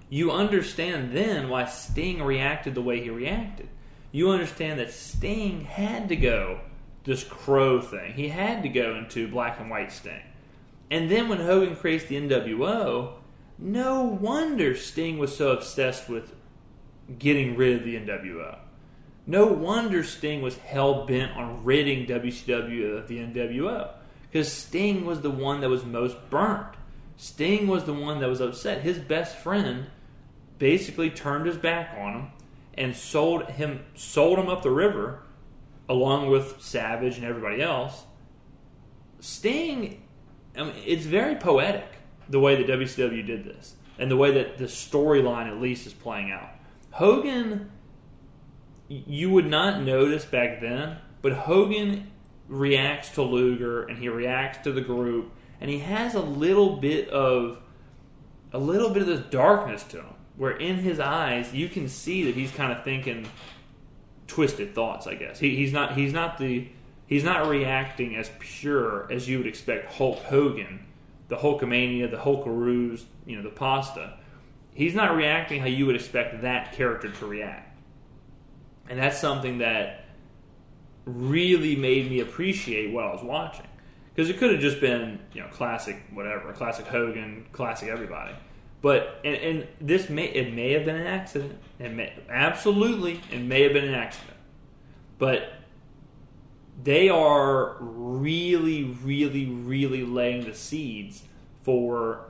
You 0.10 0.32
understand 0.32 1.12
then 1.16 1.50
why 1.50 1.66
Sting 1.66 2.22
reacted 2.22 2.76
the 2.76 2.82
way 2.82 3.02
he 3.02 3.10
reacted. 3.10 3.70
you 4.12 4.32
understand 4.32 4.80
that 4.80 4.92
Sting 4.92 5.66
had 5.66 6.10
to 6.10 6.16
go 6.16 6.60
this 7.08 7.24
crow 7.24 7.82
thing. 7.82 8.14
He 8.14 8.28
had 8.28 8.62
to 8.64 8.70
go 8.70 8.96
into 8.96 9.30
black 9.30 9.60
and 9.60 9.70
white 9.70 9.92
Sting. 9.94 10.22
And 10.92 11.10
then 11.10 11.30
when 11.30 11.40
Hogan 11.40 11.76
creates 11.76 12.06
the 12.06 12.18
NWO, 12.18 13.14
no 13.58 14.04
wonder 14.04 14.76
Sting 14.76 15.18
was 15.18 15.36
so 15.36 15.52
obsessed 15.52 16.10
with 16.10 16.36
getting 17.18 17.56
rid 17.56 17.78
of 17.78 17.86
the 17.86 17.96
NWO. 17.96 18.58
No 19.26 19.48
wonder 19.48 20.04
Sting 20.04 20.42
was 20.42 20.58
hell 20.58 21.06
bent 21.06 21.32
on 21.36 21.64
ridding 21.64 22.06
WCW 22.06 22.98
of 22.98 23.08
the 23.08 23.20
NWO. 23.20 23.90
Because 24.30 24.52
Sting 24.52 25.06
was 25.06 25.22
the 25.22 25.32
one 25.32 25.62
that 25.62 25.70
was 25.70 25.86
most 25.86 26.18
burnt. 26.30 26.76
Sting 27.16 27.68
was 27.68 27.86
the 27.86 27.94
one 27.94 28.20
that 28.20 28.30
was 28.30 28.42
upset. 28.42 28.82
His 28.82 29.00
best 29.00 29.38
friend 29.38 29.88
basically 30.60 31.10
turned 31.10 31.46
his 31.46 31.58
back 31.58 31.98
on 31.98 32.14
him 32.14 32.28
and 32.74 32.96
sold 32.96 33.46
him 33.52 33.86
sold 33.96 34.38
him 34.38 34.50
up 34.50 34.62
the 34.62 34.70
river 34.70 35.22
along 35.90 36.30
with 36.30 36.62
Savage 36.62 37.18
and 37.18 37.26
everybody 37.26 37.62
else. 37.62 38.04
Sting 39.20 40.04
I 40.56 40.64
mean, 40.64 40.74
it's 40.86 41.06
very 41.06 41.36
poetic 41.36 41.98
the 42.30 42.40
way 42.40 42.56
that 42.56 42.68
WCW 42.68 43.26
did 43.26 43.46
this 43.46 43.76
and 44.00 44.10
the 44.10 44.18
way 44.18 44.32
that 44.32 44.58
the 44.58 44.66
storyline 44.66 45.48
at 45.48 45.62
least 45.62 45.86
is 45.88 45.94
playing 45.94 46.32
out. 46.32 46.50
Hogan 46.92 47.72
you 48.90 49.30
would 49.30 49.48
not 49.48 49.82
notice 49.82 50.24
back 50.24 50.62
then, 50.62 50.98
but 51.22 51.34
Hogan 51.34 52.10
reacts 52.48 53.10
to 53.12 53.22
Luger 53.22 53.84
and 53.84 53.98
he 53.98 54.08
reacts 54.08 54.64
to 54.64 54.72
the 54.72 54.82
group 54.82 55.32
and 55.60 55.70
he 55.70 55.80
has 55.80 56.16
a 56.16 56.22
little 56.22 56.78
bit 56.78 57.10
of 57.10 57.60
a 58.54 58.58
little 58.58 58.90
bit 58.90 59.02
of 59.02 59.08
this 59.08 59.26
darkness 59.30 59.84
to 59.84 59.98
him 59.98 60.14
where 60.38 60.56
in 60.56 60.78
his 60.78 61.00
eyes 61.00 61.54
you 61.54 61.68
can 61.68 61.90
see 61.90 62.24
that 62.24 62.36
he's 62.36 62.52
kind 62.52 62.72
of 62.72 62.84
thinking 62.86 63.28
twisted 64.28 64.76
thoughts 64.76 65.08
i 65.08 65.16
guess. 65.16 65.40
He, 65.40 65.56
he's 65.56 65.74
not 65.74 65.98
he's 65.98 66.14
not 66.14 66.38
the 66.38 66.68
he's 67.08 67.24
not 67.24 67.48
reacting 67.48 68.16
as 68.16 68.30
pure 68.40 69.12
as 69.12 69.28
you 69.28 69.38
would 69.40 69.48
expect 69.48 69.94
hulk 69.94 70.20
hogan 70.20 70.86
the 71.28 71.38
hulkamania 71.38 72.10
the 72.10 72.18
hulkaroos 72.18 73.04
you 73.26 73.36
know 73.36 73.44
the 73.44 73.50
pasta. 73.50 74.18
He's 74.74 74.94
not 74.94 75.16
reacting 75.16 75.60
how 75.62 75.68
you 75.68 75.88
would 75.88 75.96
expect 75.96 76.44
that 76.44 76.74
character 76.74 77.10
to 77.10 77.26
react. 77.26 77.80
And 78.88 79.00
that's 79.00 79.20
something 79.20 79.58
that 79.58 80.06
really 81.04 81.76
made 81.76 82.10
me 82.12 82.20
appreciate 82.20 82.92
what 82.92 83.06
i 83.06 83.12
was 83.12 83.24
watching. 83.24 83.66
Because 84.14 84.30
it 84.30 84.38
could 84.38 84.52
have 84.52 84.60
just 84.60 84.80
been 84.80 85.20
you 85.34 85.42
know 85.42 85.48
classic 85.48 85.98
whatever 86.14 86.52
classic 86.54 86.88
hogan 86.88 87.46
classic 87.52 87.90
everybody 87.90 88.34
but 88.82 89.20
and, 89.24 89.36
and 89.36 89.68
this 89.82 90.10
may 90.10 90.26
it 90.26 90.54
may 90.54 90.74
have 90.74 90.86
been 90.86 90.96
an 90.96 91.08
accident. 91.08 91.58
It 91.80 91.94
may 91.94 92.14
absolutely 92.30 93.22
it 93.32 93.42
may 93.42 93.64
have 93.64 93.74
been 93.74 93.88
an 93.88 93.96
accident. 93.96 94.38
But 95.18 95.54
they 96.84 97.10
are 97.10 97.78
really, 97.80 98.84
really, 98.84 99.48
really 99.48 100.04
laying 100.04 100.46
the 100.46 100.54
seeds 100.54 101.24
for 101.64 102.26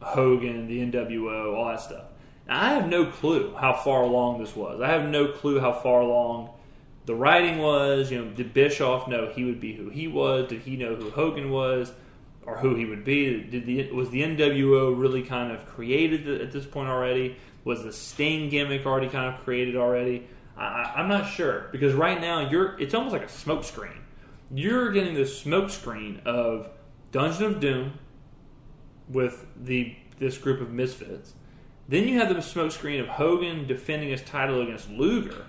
Hogan, 0.00 0.66
the 0.66 0.80
NWO, 0.80 1.56
all 1.56 1.66
that 1.66 1.80
stuff. 1.80 2.04
Now, 2.48 2.60
I 2.60 2.74
have 2.74 2.88
no 2.88 3.06
clue 3.06 3.54
how 3.54 3.72
far 3.72 4.02
along 4.02 4.40
this 4.40 4.56
was. 4.56 4.80
I 4.80 4.88
have 4.88 5.08
no 5.08 5.28
clue 5.28 5.60
how 5.60 5.72
far 5.72 6.00
along 6.00 6.50
the 7.06 7.14
writing 7.14 7.58
was. 7.58 8.10
You 8.10 8.24
know, 8.24 8.30
did 8.32 8.52
Bischoff 8.52 9.06
know 9.06 9.28
he 9.28 9.44
would 9.44 9.60
be 9.60 9.74
who 9.74 9.90
he 9.90 10.08
was? 10.08 10.48
Did 10.48 10.62
he 10.62 10.76
know 10.76 10.96
who 10.96 11.10
Hogan 11.10 11.50
was? 11.50 11.92
Or 12.44 12.58
who 12.58 12.74
he 12.74 12.84
would 12.84 13.04
be. 13.04 13.42
Did 13.42 13.66
the 13.66 13.90
was 13.92 14.10
the 14.10 14.22
NWO 14.22 14.98
really 14.98 15.22
kind 15.22 15.52
of 15.52 15.66
created 15.66 16.28
at 16.40 16.52
this 16.52 16.66
point 16.66 16.88
already? 16.88 17.36
Was 17.64 17.84
the 17.84 17.92
Sting 17.92 18.48
gimmick 18.48 18.84
already 18.84 19.08
kind 19.08 19.34
of 19.34 19.42
created 19.42 19.76
already? 19.76 20.26
I, 20.56 20.92
am 20.96 21.08
not 21.08 21.28
sure 21.28 21.68
because 21.72 21.94
right 21.94 22.20
now 22.20 22.50
you're 22.50 22.78
it's 22.80 22.94
almost 22.94 23.12
like 23.12 23.22
a 23.22 23.26
smokescreen. 23.26 23.98
You're 24.54 24.92
getting 24.92 25.14
the 25.14 25.22
smokescreen 25.22 26.24
of 26.26 26.68
Dungeon 27.10 27.44
of 27.44 27.60
Doom 27.60 27.98
with 29.08 29.46
the 29.56 29.96
this 30.18 30.38
group 30.38 30.60
of 30.60 30.70
misfits. 30.70 31.34
Then 31.88 32.06
you 32.06 32.18
have 32.18 32.28
the 32.28 32.36
smokescreen 32.36 33.00
of 33.00 33.08
Hogan 33.08 33.66
defending 33.66 34.10
his 34.10 34.22
title 34.22 34.60
against 34.60 34.88
Luger. 34.88 35.46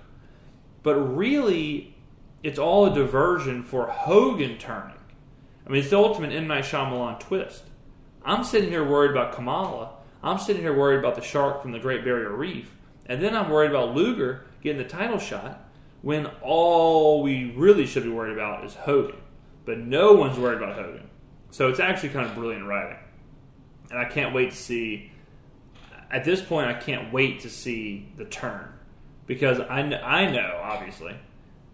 But 0.82 0.96
really, 0.96 1.96
it's 2.42 2.60
all 2.60 2.86
a 2.86 2.94
diversion 2.94 3.64
for 3.64 3.88
Hogan 3.88 4.58
turning. 4.58 4.98
I 5.66 5.70
mean, 5.70 5.82
it's 5.82 5.90
the 5.90 5.98
ultimate 5.98 6.34
M. 6.34 6.48
Night 6.48 6.66
Shyamalan 6.66 7.20
twist. 7.20 7.64
I'm 8.26 8.44
sitting 8.44 8.70
here 8.70 8.88
worried 8.88 9.12
about 9.12 9.34
Kamala. 9.34 9.92
I'm 10.22 10.38
sitting 10.38 10.62
here 10.62 10.78
worried 10.78 11.00
about 11.00 11.16
the 11.16 11.22
shark 11.22 11.62
from 11.62 11.72
the 11.72 11.80
Great 11.80 12.04
Barrier 12.04 12.32
Reef. 12.32 12.76
And 13.06 13.22
then 13.22 13.36
I'm 13.36 13.50
worried 13.50 13.72
about 13.72 13.94
Luger 13.94 14.46
getting 14.62 14.82
the 14.82 14.88
title 14.88 15.20
shot 15.20 15.70
when 16.02 16.28
all 16.42 17.22
we 17.22 17.52
really 17.52 17.86
should 17.86 18.04
be 18.04 18.10
worried 18.10 18.34
about 18.34 18.66
is 18.66 18.76
Hogan. 18.76 19.18
But 19.66 19.80
no 19.80 20.14
one's 20.14 20.38
worried 20.38 20.62
about 20.62 20.76
Hogan. 20.76 21.10
So 21.52 21.70
it's 21.70 21.80
actually 21.80 22.10
kind 22.10 22.28
of 22.28 22.36
brilliant 22.36 22.66
writing. 22.66 22.98
And 23.90 24.00
I 24.00 24.06
can't 24.06 24.34
wait 24.34 24.52
to 24.52 24.58
see. 24.58 25.12
At 26.10 26.24
this 26.24 26.42
point, 26.42 26.68
I 26.68 26.74
can't 26.74 27.12
wait 27.12 27.42
to 27.42 27.50
see 27.50 28.10
the 28.18 28.26
turn. 28.26 28.70
Because 29.26 29.60
I, 29.60 29.80
I 29.80 30.30
know, 30.30 30.60
obviously, 30.62 31.16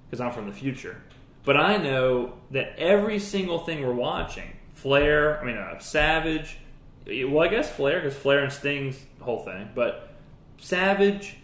because 0.06 0.22
I'm 0.22 0.32
from 0.32 0.48
the 0.48 0.54
future, 0.54 1.02
but 1.44 1.58
I 1.58 1.78
know 1.78 2.34
that 2.52 2.78
every 2.78 3.20
single 3.20 3.60
thing 3.60 3.86
we're 3.86 3.94
watching, 3.94 4.58
Flair, 4.74 5.42
I 5.42 5.46
mean, 5.46 5.58
uh, 5.58 5.80
Savage, 5.80 6.58
well, 7.06 7.40
I 7.44 7.48
guess 7.48 7.70
Flair, 7.70 8.02
because 8.02 8.18
Flair 8.18 8.44
and 8.44 8.52
Sting's 8.52 8.98
whole 9.20 9.44
thing, 9.44 9.70
but 9.74 10.10
Savage, 10.58 11.38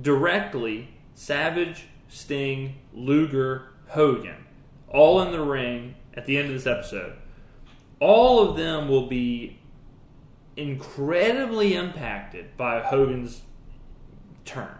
directly, 0.00 0.88
Savage, 1.14 1.86
Sting, 2.08 2.76
Luger, 2.92 3.68
Hogan, 3.88 4.46
all 4.88 5.22
in 5.22 5.32
the 5.32 5.40
ring 5.40 5.94
at 6.14 6.26
the 6.26 6.36
end 6.36 6.48
of 6.48 6.54
this 6.54 6.66
episode. 6.66 7.14
All 8.00 8.40
of 8.48 8.56
them 8.56 8.88
will 8.88 9.06
be 9.06 9.58
incredibly 10.56 11.74
impacted 11.74 12.56
by 12.56 12.80
Hogan's 12.80 13.42
turn. 14.44 14.74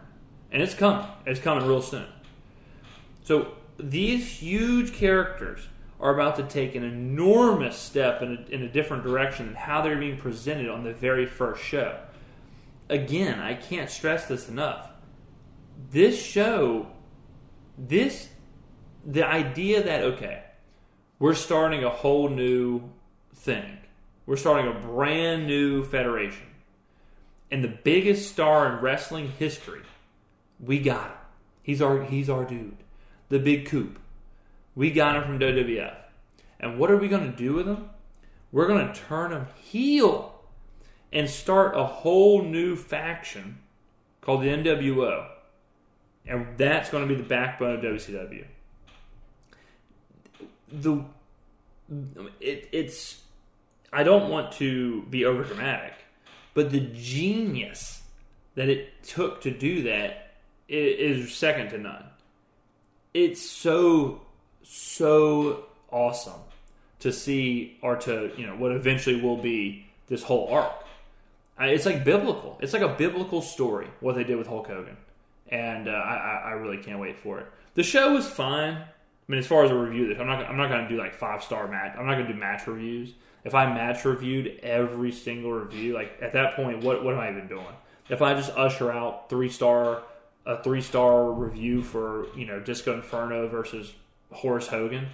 And 0.50 0.62
it's 0.62 0.74
coming. 0.74 1.06
It's 1.26 1.40
coming 1.40 1.66
real 1.66 1.82
soon. 1.82 2.06
So 3.22 3.52
these 3.82 4.26
huge 4.28 4.92
characters 4.94 5.68
are 6.00 6.14
about 6.14 6.36
to 6.36 6.42
take 6.42 6.74
an 6.74 6.82
enormous 6.82 7.76
step 7.76 8.22
in 8.22 8.46
a, 8.48 8.54
in 8.54 8.62
a 8.62 8.68
different 8.68 9.02
direction 9.02 9.46
than 9.46 9.54
how 9.54 9.82
they're 9.82 9.98
being 9.98 10.16
presented 10.16 10.68
on 10.68 10.82
the 10.82 10.92
very 10.92 11.26
first 11.26 11.62
show. 11.62 12.00
Again, 12.88 13.38
I 13.38 13.54
can't 13.54 13.90
stress 13.90 14.26
this 14.26 14.48
enough. 14.48 14.90
This 15.90 16.20
show, 16.20 16.88
this, 17.76 18.28
the 19.04 19.26
idea 19.26 19.82
that, 19.82 20.02
okay, 20.02 20.42
we're 21.18 21.34
starting 21.34 21.84
a 21.84 21.90
whole 21.90 22.28
new 22.28 22.90
thing, 23.34 23.78
we're 24.26 24.36
starting 24.36 24.70
a 24.70 24.78
brand 24.80 25.46
new 25.46 25.84
federation, 25.84 26.46
and 27.50 27.62
the 27.62 27.68
biggest 27.68 28.30
star 28.30 28.72
in 28.72 28.82
wrestling 28.82 29.32
history, 29.38 29.82
we 30.58 30.78
got 30.78 31.10
him. 31.10 31.16
He's 31.62 31.82
our, 31.82 32.02
he's 32.04 32.30
our 32.30 32.44
dude 32.44 32.76
the 33.30 33.38
big 33.38 33.66
coup. 33.66 33.94
We 34.74 34.90
got 34.90 35.16
him 35.16 35.22
from 35.22 35.38
WWF. 35.38 35.96
And 36.58 36.78
what 36.78 36.90
are 36.90 36.96
we 36.98 37.08
going 37.08 37.30
to 37.30 37.36
do 37.36 37.54
with 37.54 37.66
him? 37.66 37.88
We're 38.52 38.66
going 38.66 38.92
to 38.92 39.00
turn 39.00 39.32
him 39.32 39.46
heel 39.56 40.34
and 41.12 41.30
start 41.30 41.76
a 41.76 41.84
whole 41.84 42.42
new 42.42 42.76
faction 42.76 43.58
called 44.20 44.42
the 44.42 44.48
NWO. 44.48 45.28
And 46.26 46.58
that's 46.58 46.90
going 46.90 47.08
to 47.08 47.12
be 47.12 47.20
the 47.20 47.26
backbone 47.26 47.76
of 47.76 47.80
WCW. 47.82 48.44
The 50.70 51.05
it, 52.40 52.68
it's 52.70 53.22
I 53.92 54.05
don't 54.05 54.30
want 54.30 54.52
to 54.52 55.02
be 55.02 55.24
over 55.24 55.42
dramatic, 55.42 55.94
but 56.55 56.70
the 56.70 56.80
genius 56.80 58.02
that 58.55 58.68
it 58.68 59.02
took 59.02 59.40
to 59.40 59.50
do 59.50 59.82
that 59.84 60.34
is 60.68 61.34
second 61.34 61.70
to 61.70 61.78
none 61.78 62.09
it's 63.14 63.42
so 63.42 64.22
so 64.62 65.64
awesome 65.90 66.40
to 67.00 67.12
see 67.12 67.78
or 67.82 67.96
to 67.96 68.30
you 68.36 68.46
know 68.46 68.54
what 68.54 68.72
eventually 68.72 69.20
will 69.20 69.36
be 69.36 69.86
this 70.06 70.22
whole 70.22 70.48
arc. 70.48 70.72
It's 71.58 71.84
like 71.84 72.04
biblical. 72.04 72.58
It's 72.62 72.72
like 72.72 72.82
a 72.82 72.94
biblical 72.94 73.42
story 73.42 73.88
what 74.00 74.14
they 74.14 74.24
did 74.24 74.38
with 74.38 74.46
Hulk 74.46 74.66
Hogan, 74.66 74.96
and 75.48 75.88
uh, 75.88 75.92
I, 75.92 76.42
I 76.46 76.50
really 76.52 76.78
can't 76.78 76.98
wait 76.98 77.18
for 77.18 77.38
it. 77.40 77.46
The 77.74 77.82
show 77.82 78.14
was 78.14 78.26
fine. 78.26 78.74
I 78.74 78.86
mean, 79.28 79.38
as 79.38 79.46
far 79.46 79.64
as 79.64 79.70
a 79.70 79.76
review, 79.76 80.16
I'm 80.18 80.26
not 80.26 80.44
I'm 80.46 80.56
not 80.56 80.68
going 80.68 80.82
to 80.84 80.88
do 80.88 80.96
like 80.96 81.14
five 81.14 81.42
star 81.42 81.68
match. 81.68 81.96
I'm 81.98 82.06
not 82.06 82.14
going 82.14 82.26
to 82.26 82.32
do 82.32 82.38
match 82.38 82.66
reviews. 82.66 83.12
If 83.44 83.54
I 83.54 83.66
match 83.66 84.04
reviewed 84.04 84.58
every 84.62 85.12
single 85.12 85.52
review, 85.52 85.94
like 85.94 86.12
at 86.20 86.32
that 86.32 86.56
point, 86.56 86.82
what 86.82 87.04
what 87.04 87.14
am 87.14 87.20
I 87.20 87.30
even 87.30 87.46
doing? 87.46 87.66
If 88.08 88.22
I 88.22 88.34
just 88.34 88.50
usher 88.56 88.90
out 88.90 89.30
three 89.30 89.48
star 89.48 90.02
a 90.47 90.62
three 90.62 90.80
star 90.80 91.30
review 91.30 91.82
for 91.82 92.26
you 92.36 92.47
know 92.47 92.61
Disco 92.61 92.95
Inferno 92.95 93.49
versus 93.49 93.95
Horace 94.32 94.68
Hogan. 94.68 95.09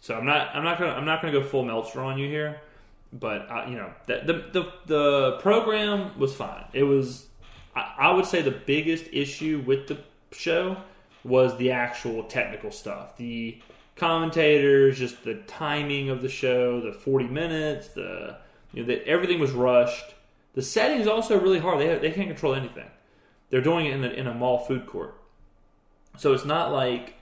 So 0.00 0.16
I'm 0.16 0.24
not 0.24 0.54
I'm 0.54 0.64
not 0.64 0.78
gonna 0.78 0.92
I'm 0.92 1.04
not 1.04 1.20
gonna 1.20 1.32
go 1.32 1.42
full 1.42 1.64
Meltzer 1.64 2.00
on 2.00 2.18
you 2.18 2.28
here, 2.28 2.60
but 3.12 3.50
uh, 3.50 3.66
you 3.68 3.76
know 3.76 3.92
the, 4.06 4.22
the, 4.24 4.32
the 4.52 4.72
the 4.86 5.38
program 5.40 6.18
was 6.18 6.34
fine. 6.34 6.64
It 6.72 6.84
was 6.84 7.26
I, 7.74 7.94
I 7.98 8.10
would 8.12 8.26
say 8.26 8.42
the 8.42 8.50
biggest 8.50 9.06
issue 9.12 9.62
with 9.66 9.88
the 9.88 9.98
show 10.32 10.78
was 11.24 11.56
the 11.58 11.70
actual 11.70 12.24
technical 12.24 12.70
stuff. 12.70 13.16
The 13.16 13.60
commentators, 13.96 14.98
just 14.98 15.24
the 15.24 15.34
timing 15.46 16.08
of 16.08 16.22
the 16.22 16.28
show, 16.28 16.80
the 16.80 16.92
40 16.92 17.26
minutes, 17.26 17.88
the 17.88 18.38
you 18.72 18.82
know, 18.82 18.86
that 18.86 19.06
everything 19.06 19.38
was 19.38 19.52
rushed. 19.52 20.14
The 20.54 20.62
setting 20.62 21.00
is 21.00 21.06
also 21.06 21.38
really 21.38 21.58
hard. 21.58 21.80
They, 21.80 21.98
they 21.98 22.10
can't 22.10 22.28
control 22.28 22.54
anything. 22.54 22.88
They're 23.50 23.60
doing 23.60 23.86
it 23.86 23.94
in, 23.94 24.00
the, 24.00 24.12
in 24.12 24.26
a 24.26 24.34
mall 24.34 24.58
food 24.58 24.86
court. 24.86 25.20
So 26.16 26.32
it's 26.32 26.44
not 26.44 26.72
like 26.72 27.14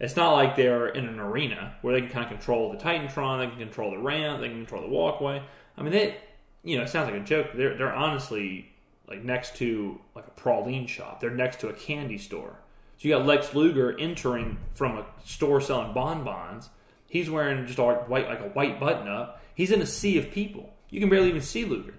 it's 0.00 0.16
not 0.16 0.32
like 0.32 0.56
they're 0.56 0.88
in 0.88 1.06
an 1.06 1.18
arena 1.18 1.74
where 1.82 1.92
they 1.92 2.00
can 2.00 2.10
kind 2.10 2.24
of 2.24 2.30
control 2.30 2.70
the 2.70 2.78
Titantron, 2.78 3.40
they 3.40 3.48
can 3.48 3.58
control 3.58 3.90
the 3.90 3.98
ramp, 3.98 4.40
they 4.40 4.48
can 4.48 4.58
control 4.58 4.82
the 4.82 4.88
walkway. 4.88 5.42
I 5.76 5.82
mean, 5.82 5.92
they, 5.92 6.16
you 6.62 6.76
know, 6.76 6.84
it 6.84 6.88
sounds 6.88 7.10
like 7.10 7.20
a 7.20 7.24
joke. 7.24 7.48
They're 7.54 7.76
they're 7.76 7.92
honestly 7.92 8.70
like 9.08 9.24
next 9.24 9.56
to 9.56 10.00
like 10.14 10.26
a 10.26 10.40
praline 10.40 10.88
shop. 10.88 11.20
They're 11.20 11.30
next 11.30 11.60
to 11.60 11.68
a 11.68 11.72
candy 11.72 12.18
store. 12.18 12.60
So 12.98 13.08
you 13.08 13.14
got 13.14 13.26
Lex 13.26 13.54
Luger 13.54 13.98
entering 13.98 14.58
from 14.74 14.98
a 14.98 15.06
store 15.24 15.60
selling 15.60 15.92
bonbons. 15.92 16.68
He's 17.06 17.30
wearing 17.30 17.66
just 17.66 17.78
a 17.78 17.82
white 17.82 18.28
like 18.28 18.40
a 18.40 18.48
white 18.48 18.78
button 18.78 19.08
up. 19.08 19.42
He's 19.54 19.70
in 19.72 19.80
a 19.82 19.86
sea 19.86 20.18
of 20.18 20.30
people. 20.30 20.72
You 20.90 21.00
can 21.00 21.08
barely 21.08 21.28
even 21.28 21.42
see 21.42 21.64
Luger. 21.64 21.94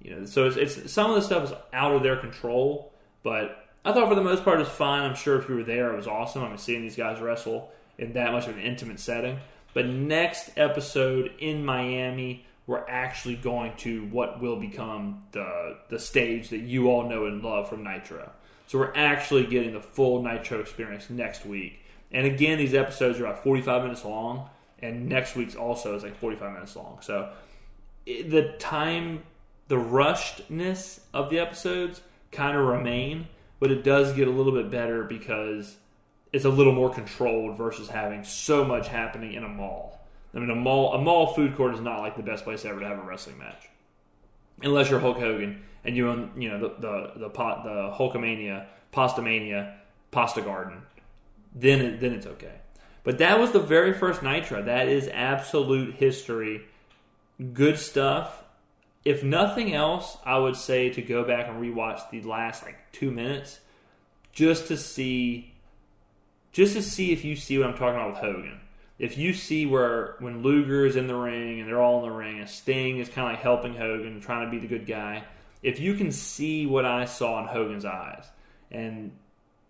You 0.00 0.14
know, 0.14 0.24
so 0.26 0.46
it's, 0.46 0.56
it's 0.56 0.92
some 0.92 1.10
of 1.10 1.16
the 1.16 1.22
stuff 1.22 1.44
is 1.44 1.52
out 1.72 1.94
of 1.94 2.02
their 2.02 2.16
control, 2.16 2.92
but 3.28 3.68
I 3.84 3.92
thought 3.92 4.08
for 4.08 4.14
the 4.14 4.22
most 4.22 4.42
part 4.42 4.56
it 4.56 4.60
was 4.60 4.70
fine. 4.70 5.02
I'm 5.02 5.14
sure 5.14 5.38
if 5.38 5.50
you 5.50 5.56
were 5.56 5.62
there, 5.62 5.92
it 5.92 5.96
was 5.96 6.06
awesome. 6.06 6.42
I 6.42 6.48
mean, 6.48 6.56
seeing 6.56 6.80
these 6.80 6.96
guys 6.96 7.20
wrestle 7.20 7.70
in 7.98 8.14
that 8.14 8.32
much 8.32 8.46
of 8.46 8.56
an 8.56 8.62
intimate 8.62 8.98
setting. 8.98 9.38
But 9.74 9.84
next 9.84 10.50
episode 10.56 11.32
in 11.38 11.62
Miami, 11.62 12.46
we're 12.66 12.86
actually 12.88 13.36
going 13.36 13.76
to 13.78 14.06
what 14.06 14.40
will 14.40 14.56
become 14.56 15.24
the 15.32 15.76
the 15.90 15.98
stage 15.98 16.48
that 16.48 16.60
you 16.60 16.88
all 16.88 17.06
know 17.06 17.26
and 17.26 17.42
love 17.42 17.68
from 17.68 17.84
Nitro. 17.84 18.32
So 18.66 18.78
we're 18.78 18.94
actually 18.94 19.44
getting 19.44 19.74
the 19.74 19.82
full 19.82 20.22
Nitro 20.22 20.60
experience 20.60 21.10
next 21.10 21.44
week. 21.44 21.80
And 22.10 22.26
again, 22.26 22.56
these 22.56 22.72
episodes 22.72 23.20
are 23.20 23.26
about 23.26 23.44
45 23.44 23.82
minutes 23.82 24.06
long, 24.06 24.48
and 24.80 25.06
next 25.06 25.36
week's 25.36 25.54
also 25.54 25.94
is 25.94 26.02
like 26.02 26.16
45 26.16 26.52
minutes 26.54 26.76
long. 26.76 27.00
So 27.02 27.30
the 28.06 28.54
time, 28.58 29.24
the 29.68 29.76
rushedness 29.76 31.00
of 31.12 31.28
the 31.28 31.38
episodes 31.38 32.00
kind 32.30 32.56
of 32.56 32.66
remain 32.66 33.28
but 33.60 33.70
it 33.70 33.82
does 33.82 34.12
get 34.12 34.28
a 34.28 34.30
little 34.30 34.52
bit 34.52 34.70
better 34.70 35.04
because 35.04 35.76
it's 36.32 36.44
a 36.44 36.50
little 36.50 36.72
more 36.72 36.90
controlled 36.90 37.56
versus 37.56 37.88
having 37.88 38.24
so 38.24 38.64
much 38.64 38.88
happening 38.88 39.34
in 39.34 39.44
a 39.44 39.48
mall. 39.48 40.00
I 40.34 40.38
mean, 40.38 40.50
a 40.50 40.54
mall 40.54 40.92
a 40.94 41.00
mall 41.00 41.34
food 41.34 41.56
court 41.56 41.74
is 41.74 41.80
not 41.80 42.00
like 42.00 42.16
the 42.16 42.22
best 42.22 42.44
place 42.44 42.64
ever 42.64 42.80
to 42.80 42.86
have 42.86 42.98
a 42.98 43.02
wrestling 43.02 43.38
match, 43.38 43.68
unless 44.62 44.90
you're 44.90 45.00
Hulk 45.00 45.18
Hogan 45.18 45.62
and 45.84 45.96
you 45.96 46.08
own 46.08 46.30
you 46.36 46.50
know 46.50 46.60
the 46.60 46.74
the 46.78 47.20
the 47.20 47.28
pot 47.30 47.64
the 47.64 47.94
Hulkamania, 47.96 48.66
Pastamania, 48.92 49.74
Pasta 50.10 50.42
Garden. 50.42 50.82
Then 51.54 51.98
then 51.98 52.12
it's 52.12 52.26
okay. 52.26 52.60
But 53.04 53.18
that 53.18 53.40
was 53.40 53.52
the 53.52 53.60
very 53.60 53.94
first 53.94 54.22
Nitro. 54.22 54.62
That 54.62 54.88
is 54.88 55.08
absolute 55.08 55.94
history. 55.94 56.62
Good 57.54 57.78
stuff 57.78 58.44
if 59.08 59.24
nothing 59.24 59.72
else, 59.72 60.18
I 60.22 60.36
would 60.36 60.54
say 60.54 60.90
to 60.90 61.00
go 61.00 61.24
back 61.24 61.48
and 61.48 61.62
rewatch 61.62 62.10
the 62.10 62.20
last 62.20 62.62
like 62.62 62.76
two 62.92 63.10
minutes 63.10 63.58
just 64.32 64.68
to 64.68 64.76
see 64.76 65.54
just 66.52 66.74
to 66.74 66.82
see 66.82 67.10
if 67.10 67.24
you 67.24 67.34
see 67.34 67.56
what 67.56 67.68
I'm 67.68 67.74
talking 67.74 67.94
about 67.94 68.10
with 68.10 68.18
Hogan. 68.18 68.60
If 68.98 69.16
you 69.16 69.32
see 69.32 69.64
where 69.64 70.16
when 70.18 70.42
Luger 70.42 70.84
is 70.84 70.94
in 70.94 71.06
the 71.06 71.16
ring 71.16 71.58
and 71.58 71.66
they're 71.66 71.80
all 71.80 72.04
in 72.04 72.10
the 72.10 72.14
ring, 72.14 72.38
and 72.40 72.50
Sting 72.50 72.98
is 72.98 73.08
kind 73.08 73.28
of 73.28 73.32
like 73.32 73.42
helping 73.42 73.74
Hogan, 73.74 74.20
trying 74.20 74.44
to 74.44 74.50
be 74.50 74.58
the 74.58 74.66
good 74.66 74.86
guy. 74.86 75.24
If 75.62 75.80
you 75.80 75.94
can 75.94 76.12
see 76.12 76.66
what 76.66 76.84
I 76.84 77.06
saw 77.06 77.40
in 77.40 77.46
Hogan's 77.46 77.86
eyes, 77.86 78.26
and 78.70 79.12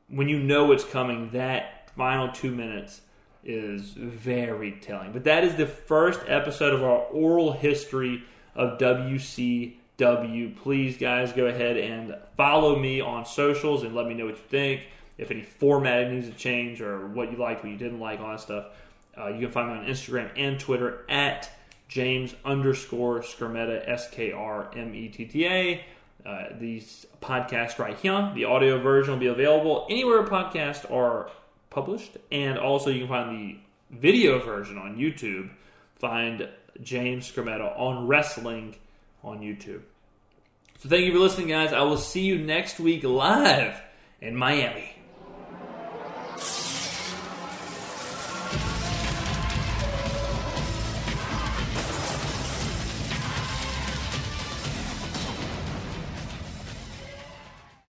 when 0.09 0.28
you 0.28 0.41
know 0.41 0.64
what's 0.64 0.84
coming, 0.84 1.30
that 1.30 1.93
final 1.95 2.32
two 2.32 2.51
minutes 2.51 3.03
is 3.45 3.91
very 3.91 4.72
telling. 4.80 5.12
But 5.12 5.24
that 5.24 5.45
is 5.45 5.55
the 5.55 5.66
first 5.66 6.18
episode 6.26 6.74
of 6.74 6.82
our 6.82 6.99
oral 7.05 7.53
history 7.53 8.24
of 8.59 8.76
WCW. 8.78 10.56
Please, 10.56 10.98
guys, 10.98 11.32
go 11.32 11.46
ahead 11.46 11.76
and 11.78 12.16
follow 12.36 12.76
me 12.76 13.00
on 13.00 13.24
socials 13.24 13.84
and 13.84 13.94
let 13.94 14.06
me 14.06 14.14
know 14.14 14.26
what 14.26 14.34
you 14.34 14.42
think. 14.48 14.82
If 15.16 15.30
any 15.30 15.42
formatting 15.42 16.14
needs 16.14 16.28
to 16.28 16.34
change 16.34 16.80
or 16.80 17.06
what 17.06 17.30
you 17.32 17.38
liked, 17.38 17.62
what 17.62 17.72
you 17.72 17.78
didn't 17.78 18.00
like, 18.00 18.20
all 18.20 18.32
that 18.32 18.40
stuff. 18.40 18.66
Uh, 19.16 19.28
you 19.28 19.40
can 19.40 19.50
find 19.50 19.72
me 19.72 19.78
on 19.78 19.86
Instagram 19.86 20.30
and 20.36 20.61
Twitter 20.61 21.04
at 21.09 21.50
James 21.88 22.34
underscore 22.44 23.20
Skrmetta, 23.20 23.88
S 23.88 24.11
K 24.11 24.32
R 24.32 24.70
M 24.76 24.94
E 24.94 25.09
T 25.09 25.24
T 25.24 25.46
A. 25.46 25.84
Uh, 26.26 26.48
these 26.59 27.06
podcasts 27.22 27.78
right 27.78 27.96
here, 27.98 28.32
the 28.34 28.44
audio 28.44 28.78
version 28.78 29.14
will 29.14 29.20
be 29.20 29.28
available 29.28 29.86
anywhere 29.88 30.24
podcasts 30.24 30.90
are 30.92 31.30
published, 31.70 32.16
and 32.30 32.59
also 32.59 32.90
you 32.90 33.00
can 33.00 33.09
find 33.09 33.30
the 33.30 33.96
video 33.96 34.38
version 34.38 34.76
on 34.76 34.96
YouTube. 34.96 35.48
Find 35.96 36.48
James 36.83 37.31
Skrmetta 37.31 37.79
on 37.79 38.07
wrestling 38.07 38.76
on 39.22 39.41
YouTube. 39.41 39.83
So 40.79 40.89
thank 40.89 41.05
you 41.05 41.12
for 41.12 41.18
listening, 41.18 41.49
guys. 41.49 41.72
I 41.72 41.83
will 41.83 41.99
see 41.99 42.22
you 42.22 42.39
next 42.39 42.79
week 42.79 43.03
live 43.03 43.81
in 44.20 44.37
Miami. 44.37 44.97